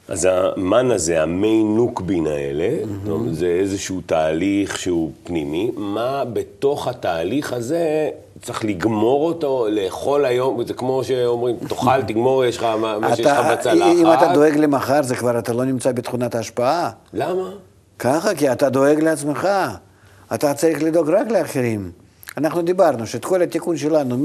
אז 0.09 0.29
המן 0.31 0.91
הזה, 0.91 1.23
המי 1.23 1.65
נוקבין 1.65 2.27
האלה, 2.27 2.69
mm-hmm. 2.83 3.11
זה 3.33 3.47
איזשהו 3.47 4.01
תהליך 4.07 4.79
שהוא 4.79 5.11
פנימי. 5.25 5.71
מה 5.77 6.25
בתוך 6.33 6.89
התהליך 6.89 7.53
הזה 7.53 8.11
צריך 8.43 8.65
לגמור 8.65 9.27
אותו, 9.27 9.67
לאכול 9.71 10.25
היום, 10.25 10.67
זה 10.67 10.75
כמו 10.75 11.05
שאומרים, 11.05 11.57
תאכל, 11.69 12.03
תגמור, 12.09 12.45
יש 12.45 12.57
לך 12.57 12.65
מה 12.65 13.17
שיש 13.17 13.27
לך 13.27 13.47
בצלחת. 13.53 13.93
אם 13.97 14.13
אתה 14.13 14.33
דואג 14.35 14.57
למחר, 14.57 15.03
זה 15.03 15.17
כבר, 15.17 15.39
אתה 15.39 15.53
לא 15.53 15.65
נמצא 15.65 15.93
בתכונת 15.93 16.35
ההשפעה. 16.35 16.91
למה? 17.13 17.51
ככה, 17.99 18.35
כי 18.35 18.53
אתה 18.53 18.71
דואג 18.71 19.01
לעצמך. 19.01 19.49
אתה 20.35 20.55
צריך 20.55 20.83
לדאוג 20.83 21.11
רק 21.11 21.31
לאחרים. 21.31 21.91
אנחנו 22.37 22.63
דיברנו 22.63 23.07
שאת 23.07 23.25
כל 23.25 23.43
התיקון 23.43 23.77
שלנו 23.77 24.17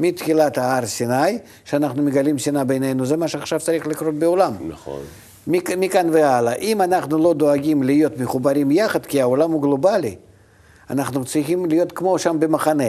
מתחילת 0.00 0.58
ההר 0.58 0.86
סיני, 0.86 1.38
שאנחנו 1.64 2.02
מגלים 2.02 2.38
שנאה 2.38 2.64
בינינו, 2.64 3.06
זה 3.06 3.16
מה 3.16 3.28
שעכשיו 3.28 3.60
צריך 3.60 3.86
לקרות 3.86 4.14
בעולם. 4.14 4.52
נכון. 4.68 5.00
מכאן 5.46 6.10
והלאה. 6.12 6.54
אם 6.54 6.82
אנחנו 6.82 7.18
לא 7.18 7.34
דואגים 7.34 7.82
להיות 7.82 8.18
מחוברים 8.18 8.70
יחד, 8.70 9.06
כי 9.06 9.20
העולם 9.20 9.50
הוא 9.50 9.62
גלובלי, 9.62 10.16
אנחנו 10.90 11.24
צריכים 11.24 11.64
להיות 11.66 11.92
כמו 11.92 12.18
שם 12.18 12.40
במחנה. 12.40 12.84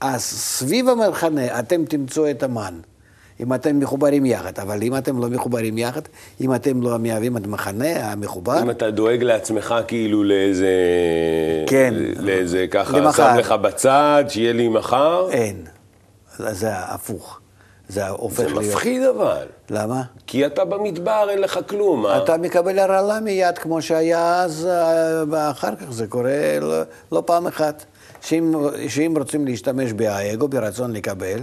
אז 0.00 0.22
סביב 0.22 0.88
המחנה 0.88 1.58
אתם 1.58 1.84
תמצאו 1.84 2.30
את 2.30 2.42
המן. 2.42 2.80
אם 3.40 3.54
אתם 3.54 3.78
מחוברים 3.78 4.26
יחד, 4.26 4.52
אבל 4.62 4.82
אם 4.82 4.96
אתם 4.96 5.18
לא 5.22 5.28
מחוברים 5.28 5.78
יחד, 5.78 6.00
אם 6.40 6.54
אתם 6.54 6.82
לא 6.82 6.98
מהווים 6.98 7.36
את 7.36 7.44
המחנה 7.44 8.12
המחובר... 8.12 8.62
אם 8.62 8.70
אתה 8.70 8.90
דואג 8.90 9.22
לעצמך 9.22 9.74
כאילו 9.88 10.24
לאיזה... 10.24 10.74
כן. 11.66 11.94
לאיזה 12.18 12.66
ככה, 12.70 12.98
למחר. 12.98 13.32
שם 13.32 13.38
לך 13.38 13.52
בצד, 13.52 14.24
שיהיה 14.28 14.52
לי 14.52 14.68
מחר. 14.68 15.28
אין. 15.30 15.64
זה 16.38 16.68
הפוך. 16.72 17.38
זה 17.88 18.08
הופך 18.08 18.36
זה 18.36 18.46
להיות... 18.46 18.64
מפחיד 18.64 19.02
אבל. 19.02 19.46
למה? 19.70 20.02
כי 20.26 20.46
אתה 20.46 20.64
במדבר, 20.64 21.26
אין 21.30 21.38
לך 21.38 21.58
כלום. 21.68 22.06
אתה 22.06 22.36
מקבל 22.36 22.78
הרעלה 22.78 23.20
מיד, 23.20 23.58
כמו 23.58 23.82
שהיה 23.82 24.42
אז, 24.42 24.66
אה, 24.70 25.22
ואחר 25.30 25.76
כך 25.76 25.92
זה 25.92 26.06
קורה 26.06 26.58
לא, 26.60 26.82
לא 27.12 27.22
פעם 27.26 27.46
אחת. 27.46 27.84
שאם, 28.20 28.54
שאם 28.88 29.14
רוצים 29.18 29.46
להשתמש 29.46 29.92
באגו, 29.92 30.48
ברצון 30.48 30.92
לקבל, 30.92 31.38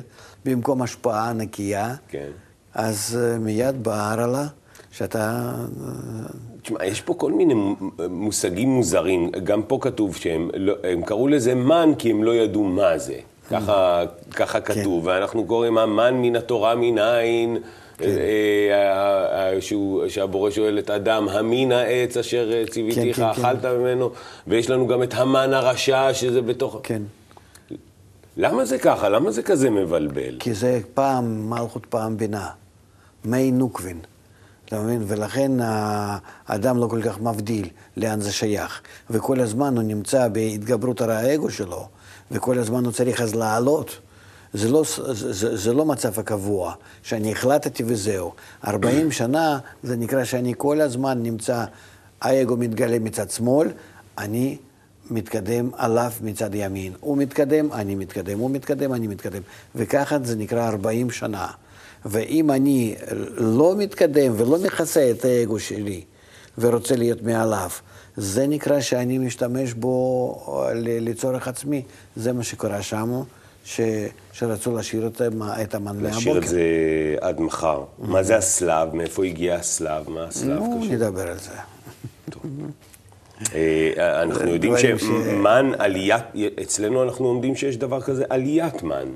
במקום 0.46 0.82
השפעה 0.82 1.34
נקייה, 1.34 1.96
כן. 2.08 2.30
אז 2.74 3.20
אה, 3.22 3.40
מיד 3.40 3.84
באה 3.84 4.12
הרעלה, 4.12 4.46
שאתה... 4.92 5.54
תשמע, 6.62 6.86
יש 6.86 7.02
פה 7.02 7.14
כל 7.14 7.32
מיני 7.32 7.54
מושגים 8.10 8.70
מוזרים. 8.70 9.32
גם 9.44 9.64
פה 9.64 9.78
כתוב 9.82 10.16
שהם 10.16 10.50
לא, 10.54 10.74
קראו 11.06 11.28
לזה 11.28 11.56
מן 11.56 11.92
כי 11.98 12.12
הם 12.12 12.24
לא 12.24 12.36
ידעו 12.36 12.64
מה 12.64 12.98
זה. 12.98 13.16
ככה, 13.50 14.04
ככה 14.32 14.62
כתוב, 14.62 15.06
ואנחנו 15.06 15.46
קוראים 15.46 15.78
המן 15.78 16.14
מן 16.14 16.36
התורה 16.36 16.76
מנין, 16.76 17.58
אה, 18.02 18.06
אה, 18.72 19.54
אה, 19.54 20.10
שהבורא 20.10 20.50
שואל 20.50 20.80
את 20.80 20.90
אדם, 20.90 21.30
המין 21.30 21.72
העץ 21.72 22.18
אשר 22.18 22.52
אה, 22.54 22.64
ציוויתיך, 22.70 23.16
כן, 23.16 23.34
כן. 23.34 23.42
אכלת 23.42 23.66
ממנו, 23.66 24.12
ויש 24.48 24.70
לנו 24.70 24.88
גם 24.88 25.04
את 25.04 25.14
המן 25.14 25.54
הרשע 25.54 26.14
שזה 26.14 26.42
בתוך... 26.42 26.80
כן. 26.84 27.02
למה 28.42 28.66
זה 28.66 28.78
ככה? 28.78 29.10
למה 29.10 29.32
זה 29.32 29.42
כזה 29.44 29.70
מבלבל? 29.70 30.38
כי 30.40 30.54
זה 30.54 30.80
פעם 30.94 31.50
מלכות, 31.50 31.86
פעם 31.86 32.18
בינה. 32.18 32.50
מי 33.26 33.52
נוקבין. 33.52 34.00
אתה 34.66 34.82
מבין? 34.82 35.04
ולכן 35.08 35.52
האדם 36.48 36.78
לא 36.78 36.88
כל 36.88 37.02
כך 37.02 37.20
מבדיל 37.20 37.70
לאן 37.98 38.22
זה 38.22 38.32
שייך. 38.32 38.82
וכל 39.10 39.40
הזמן 39.40 39.76
הוא 39.76 39.84
נמצא 39.84 40.28
בהתגברות 40.28 41.02
על 41.02 41.12
האגו 41.12 41.50
שלו, 41.50 41.88
וכל 42.32 42.60
הזמן 42.60 42.86
הוא 42.86 42.92
צריך 42.92 43.22
אז 43.22 43.36
לעלות. 43.36 44.00
זה 44.54 44.70
לא, 44.72 44.84
זה, 44.98 45.34
זה, 45.34 45.58
זה 45.58 45.74
לא 45.74 45.86
מצב 45.86 46.20
הקבוע, 46.20 46.74
שאני 47.04 47.32
החלטתי 47.32 47.84
וזהו. 47.86 48.34
40 48.68 49.12
שנה 49.20 49.60
זה 49.84 49.96
נקרא 49.96 50.24
שאני 50.24 50.54
כל 50.58 50.82
הזמן 50.82 51.24
נמצא, 51.24 51.66
האגו 52.22 52.58
מתגלה 52.58 53.00
מצד 53.00 53.30
שמאל, 53.30 53.68
אני 54.18 54.58
מתקדם 55.12 55.70
עליו 55.78 56.12
מצד 56.22 56.50
ימין. 56.56 56.94
הוא 57.00 57.18
מתקדם, 57.18 57.72
אני 57.74 57.96
מתקדם, 57.96 58.40
הוא 58.40 58.52
מתקדם, 58.52 58.94
אני 58.94 59.08
מתקדם. 59.08 59.42
וככה 59.76 60.18
זה 60.24 60.36
נקרא 60.36 60.68
40 60.68 61.12
שנה. 61.12 61.48
ואם 62.06 62.52
אני 62.52 62.96
לא 63.38 63.76
מתקדם 63.78 64.34
ולא 64.38 64.58
מכסה 64.66 65.12
את 65.12 65.26
האגו 65.26 65.60
שלי 65.60 66.02
ורוצה 66.58 66.96
להיות 66.96 67.22
מעליו, 67.22 67.70
זה 68.18 68.48
נקרא 68.48 68.82
שאני 68.82 69.18
משתמש 69.18 69.74
בו 69.74 70.36
ל- 70.76 71.10
לצורך 71.10 71.48
עצמי. 71.48 71.82
זה 72.16 72.34
מה 72.34 72.44
שקורה 72.44 72.82
שם, 72.82 73.22
ש... 73.64 73.82
שרצו 74.34 74.76
להשאיר 74.76 75.08
את, 75.08 75.22
את 75.62 75.76
המן 75.76 75.96
מהבוקר. 75.98 76.18
נשאיר 76.18 76.38
את 76.38 76.48
זה 76.48 76.62
עד 77.22 77.42
מחר. 77.42 77.84
מה 78.00 78.24
זה 78.24 78.38
הסלב? 78.38 78.96
מאיפה 78.96 79.26
הגיע 79.26 79.56
הסלב? 79.56 80.10
מה 80.10 80.24
הסלב 80.24 80.60
נו, 80.60 80.80
קשור? 80.82 80.94
נדבר 80.94 81.28
על 81.28 81.38
זה. 81.38 81.52
אה, 81.52 82.40
אנחנו 84.22 84.36
זה 84.46 84.50
יודעים 84.50 84.78
ש- 84.78 84.86
שמן 85.02 85.72
עליית, 85.80 86.24
אצלנו 86.62 87.04
אנחנו 87.04 87.26
עומדים 87.26 87.56
שיש 87.56 87.78
דבר 87.78 88.02
כזה 88.02 88.24
עליית 88.30 88.84
מן. 88.84 89.08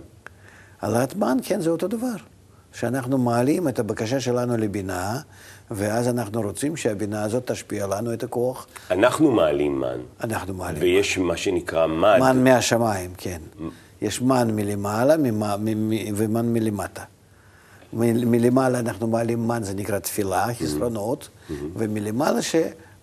העלאת 0.81 1.15
מן, 1.15 1.37
כן, 1.43 1.61
זה 1.61 1.69
אותו 1.69 1.87
דבר. 1.87 2.15
שאנחנו 2.73 3.17
מעלים 3.17 3.67
את 3.67 3.79
הבקשה 3.79 4.19
שלנו 4.19 4.57
לבינה, 4.57 5.19
ואז 5.71 6.07
אנחנו 6.07 6.41
רוצים 6.41 6.77
שהבינה 6.77 7.23
הזאת 7.23 7.51
תשפיע 7.51 7.87
לנו 7.87 8.13
את 8.13 8.23
הכוח, 8.23 8.67
אנחנו 8.91 9.31
מעלים 9.31 9.79
מן, 9.79 9.99
אנחנו 10.23 10.53
מעלים. 10.53 10.81
ויש 10.81 11.17
מה 11.17 11.37
שנקרא 11.37 11.87
מד. 11.87 12.17
מן 12.19 12.43
מהשמיים, 12.43 13.11
כן. 13.17 13.39
יש 14.01 14.21
מן 14.21 14.55
מלמעלה 14.55 15.17
ממה- 15.17 15.57
מ- 15.57 15.89
מ- 15.89 16.13
ומן 16.15 16.53
מלמטה. 16.53 17.03
מ- 17.93 18.31
מלמעלה 18.31 18.79
אנחנו 18.79 19.07
מעלים 19.07 19.47
מן, 19.47 19.63
זה 19.63 19.73
נקרא 19.73 19.99
תפילה, 19.99 20.45
חסרונות, 20.59 21.29
ומלמעלה 21.75 22.39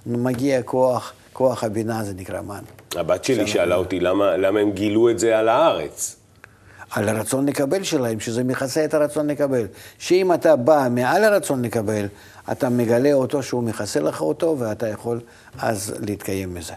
שמגיע 0.05 0.63
כוח, 0.63 1.13
כוח 1.33 1.65
הבינה, 1.65 2.05
זה 2.05 2.13
נקרא 2.15 2.41
מן. 2.41 2.63
הבת 2.97 3.25
שלי 3.25 3.47
שאלה 3.47 3.77
אותי 3.77 4.01
למה, 4.01 4.37
למה 4.37 4.61
הם 4.61 4.71
גילו 4.73 5.11
את 5.11 5.19
זה 5.19 5.39
על 5.39 5.49
הארץ. 5.49 6.17
על 6.91 7.09
הרצון 7.09 7.47
לקבל 7.49 7.83
שלהם, 7.83 8.21
שזה 8.21 8.45
מכסה 8.45 8.85
את 8.85 8.95
הרצון 8.95 9.27
לקבל. 9.27 9.67
שאם 9.99 10.33
אתה 10.33 10.57
בא 10.57 10.89
מעל 10.91 11.25
הרצון 11.25 11.63
לקבל, 11.65 12.07
אתה 12.53 12.69
מגלה 12.69 13.13
אותו 13.13 13.43
שהוא 13.43 13.63
מכסה 13.63 14.01
לך 14.01 14.21
אותו, 14.21 14.57
ואתה 14.59 14.89
יכול 14.89 15.21
אז 15.59 15.95
להתקיים 16.07 16.55
מזה. 16.55 16.73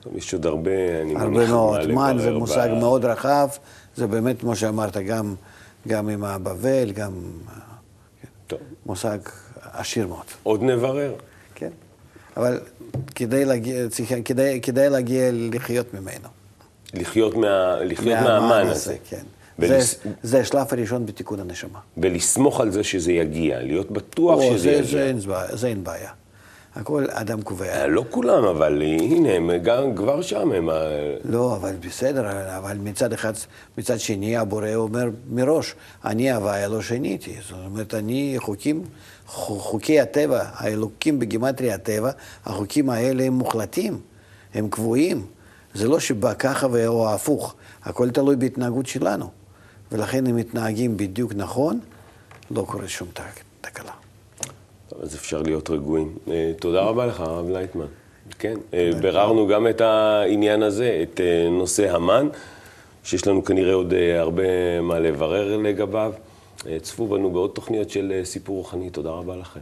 טוב, 0.00 0.16
יש 0.16 0.34
עוד 0.34 0.46
הרבה, 0.46 0.70
אני 1.02 1.14
מניח, 1.14 1.22
הרבה 1.22 1.46
מאוד. 1.46 1.86
מן 1.86 2.16
זה 2.18 2.30
מושג 2.30 2.68
ב- 2.70 2.78
מאוד 2.78 3.04
רחב, 3.04 3.48
זה 3.96 4.06
באמת, 4.06 4.40
כמו 4.40 4.56
שאמרת, 4.56 4.96
גם, 4.96 5.34
גם 5.88 6.08
עם 6.08 6.24
הבבל, 6.24 6.90
גם 6.92 7.12
טוב, 8.46 8.58
מושג 8.86 9.18
עשיר 9.72 10.06
מאוד. 10.06 10.24
עוד 10.42 10.62
נברר. 10.62 11.14
אבל 12.36 12.60
כדאי 13.14 13.44
להגיע, 13.44 13.88
צריך, 13.88 14.14
כדאי, 14.24 14.60
כדאי 14.62 14.90
להגיע 14.90 15.30
לחיות 15.32 15.94
ממנו. 15.94 16.28
לחיות, 16.94 17.34
מה, 17.34 17.76
לחיות 17.84 18.18
מהמן 18.18 18.66
הזה. 18.66 18.96
כן. 19.08 19.22
ולס- 19.58 19.68
זה, 20.04 20.10
זה 20.22 20.40
השלב 20.40 20.66
הראשון 20.70 21.06
בתיקון 21.06 21.40
הנשמה. 21.40 21.78
ולסמוך 21.98 22.60
על 22.60 22.70
זה 22.70 22.84
שזה 22.84 23.12
יגיע, 23.12 23.60
להיות 23.62 23.90
בטוח 23.90 24.38
או, 24.40 24.52
שזה 24.52 24.58
זה, 24.58 24.70
יגיע. 24.70 24.84
זה, 24.84 25.06
אין 25.06 25.18
זה 25.52 25.66
אין 25.66 25.84
בעיה. 25.84 26.10
הכל 26.74 27.04
אדם 27.10 27.42
קובע. 27.42 27.66
אה, 27.66 27.86
לא 27.86 28.04
כולם, 28.10 28.44
אבל 28.44 28.82
הנה, 28.82 29.32
הם 29.32 29.50
גם 29.62 29.94
כבר 29.96 30.22
שם, 30.22 30.52
הם... 30.52 30.68
לא, 31.24 31.56
אבל 31.56 31.72
בסדר, 31.88 32.26
אבל 32.58 32.76
מצד 32.76 33.12
אחד, 33.12 33.32
מצד 33.78 34.00
שני, 34.00 34.36
הבורא 34.36 34.74
אומר 34.74 35.08
מראש, 35.30 35.74
אני 36.04 36.30
הוויה 36.32 36.68
לא 36.68 36.82
שיניתי. 36.82 37.34
זאת 37.48 37.58
אומרת, 37.66 37.94
אני, 37.94 38.34
חוקים, 38.38 38.82
חו- 38.82 38.88
חוקי 39.26 40.00
הטבע, 40.00 40.44
האלוקים 40.54 41.18
בגימטרי 41.18 41.72
הטבע, 41.72 42.10
החוקים 42.44 42.90
האלה 42.90 43.24
הם 43.24 43.32
מוחלטים, 43.32 43.98
הם 44.54 44.68
קבועים. 44.68 45.26
זה 45.74 45.88
לא 45.88 46.00
שבא 46.00 46.34
ככה 46.34 46.66
או 46.86 47.14
הפוך, 47.14 47.54
הכל 47.84 48.10
תלוי 48.10 48.36
בהתנהגות 48.36 48.86
שלנו. 48.86 49.30
ולכן 49.92 50.26
אם 50.26 50.36
מתנהגים 50.36 50.96
בדיוק 50.96 51.32
נכון, 51.36 51.80
לא 52.50 52.62
קורה 52.68 52.88
שום 52.88 53.08
תק- 53.12 53.22
תקלה. 53.60 53.92
טוב, 54.88 55.00
אז 55.02 55.14
אפשר 55.14 55.42
להיות 55.42 55.70
רגועים. 55.70 56.16
אה, 56.30 56.52
תודה 56.60 56.80
רבה 56.80 57.06
לך, 57.06 57.20
הרב 57.20 57.48
לייטמן. 57.50 57.86
כן, 58.38 58.54
אה, 58.74 58.90
ביררנו 59.00 59.46
גם 59.46 59.68
את 59.68 59.80
העניין 59.80 60.62
הזה, 60.62 61.00
את 61.02 61.20
אה, 61.20 61.48
נושא 61.50 61.94
המן, 61.94 62.28
שיש 63.04 63.26
לנו 63.26 63.44
כנראה 63.44 63.74
עוד 63.74 63.94
הרבה 64.18 64.42
מה 64.80 64.98
לברר 64.98 65.56
לגביו. 65.56 66.12
צפו 66.82 67.08
בנו 67.08 67.30
בעוד 67.30 67.50
תוכניות 67.54 67.90
של 67.90 68.12
אה, 68.12 68.24
סיפור 68.24 68.56
רוחני. 68.56 68.90
תודה 68.90 69.10
רבה 69.10 69.36
לכם. 69.36 69.60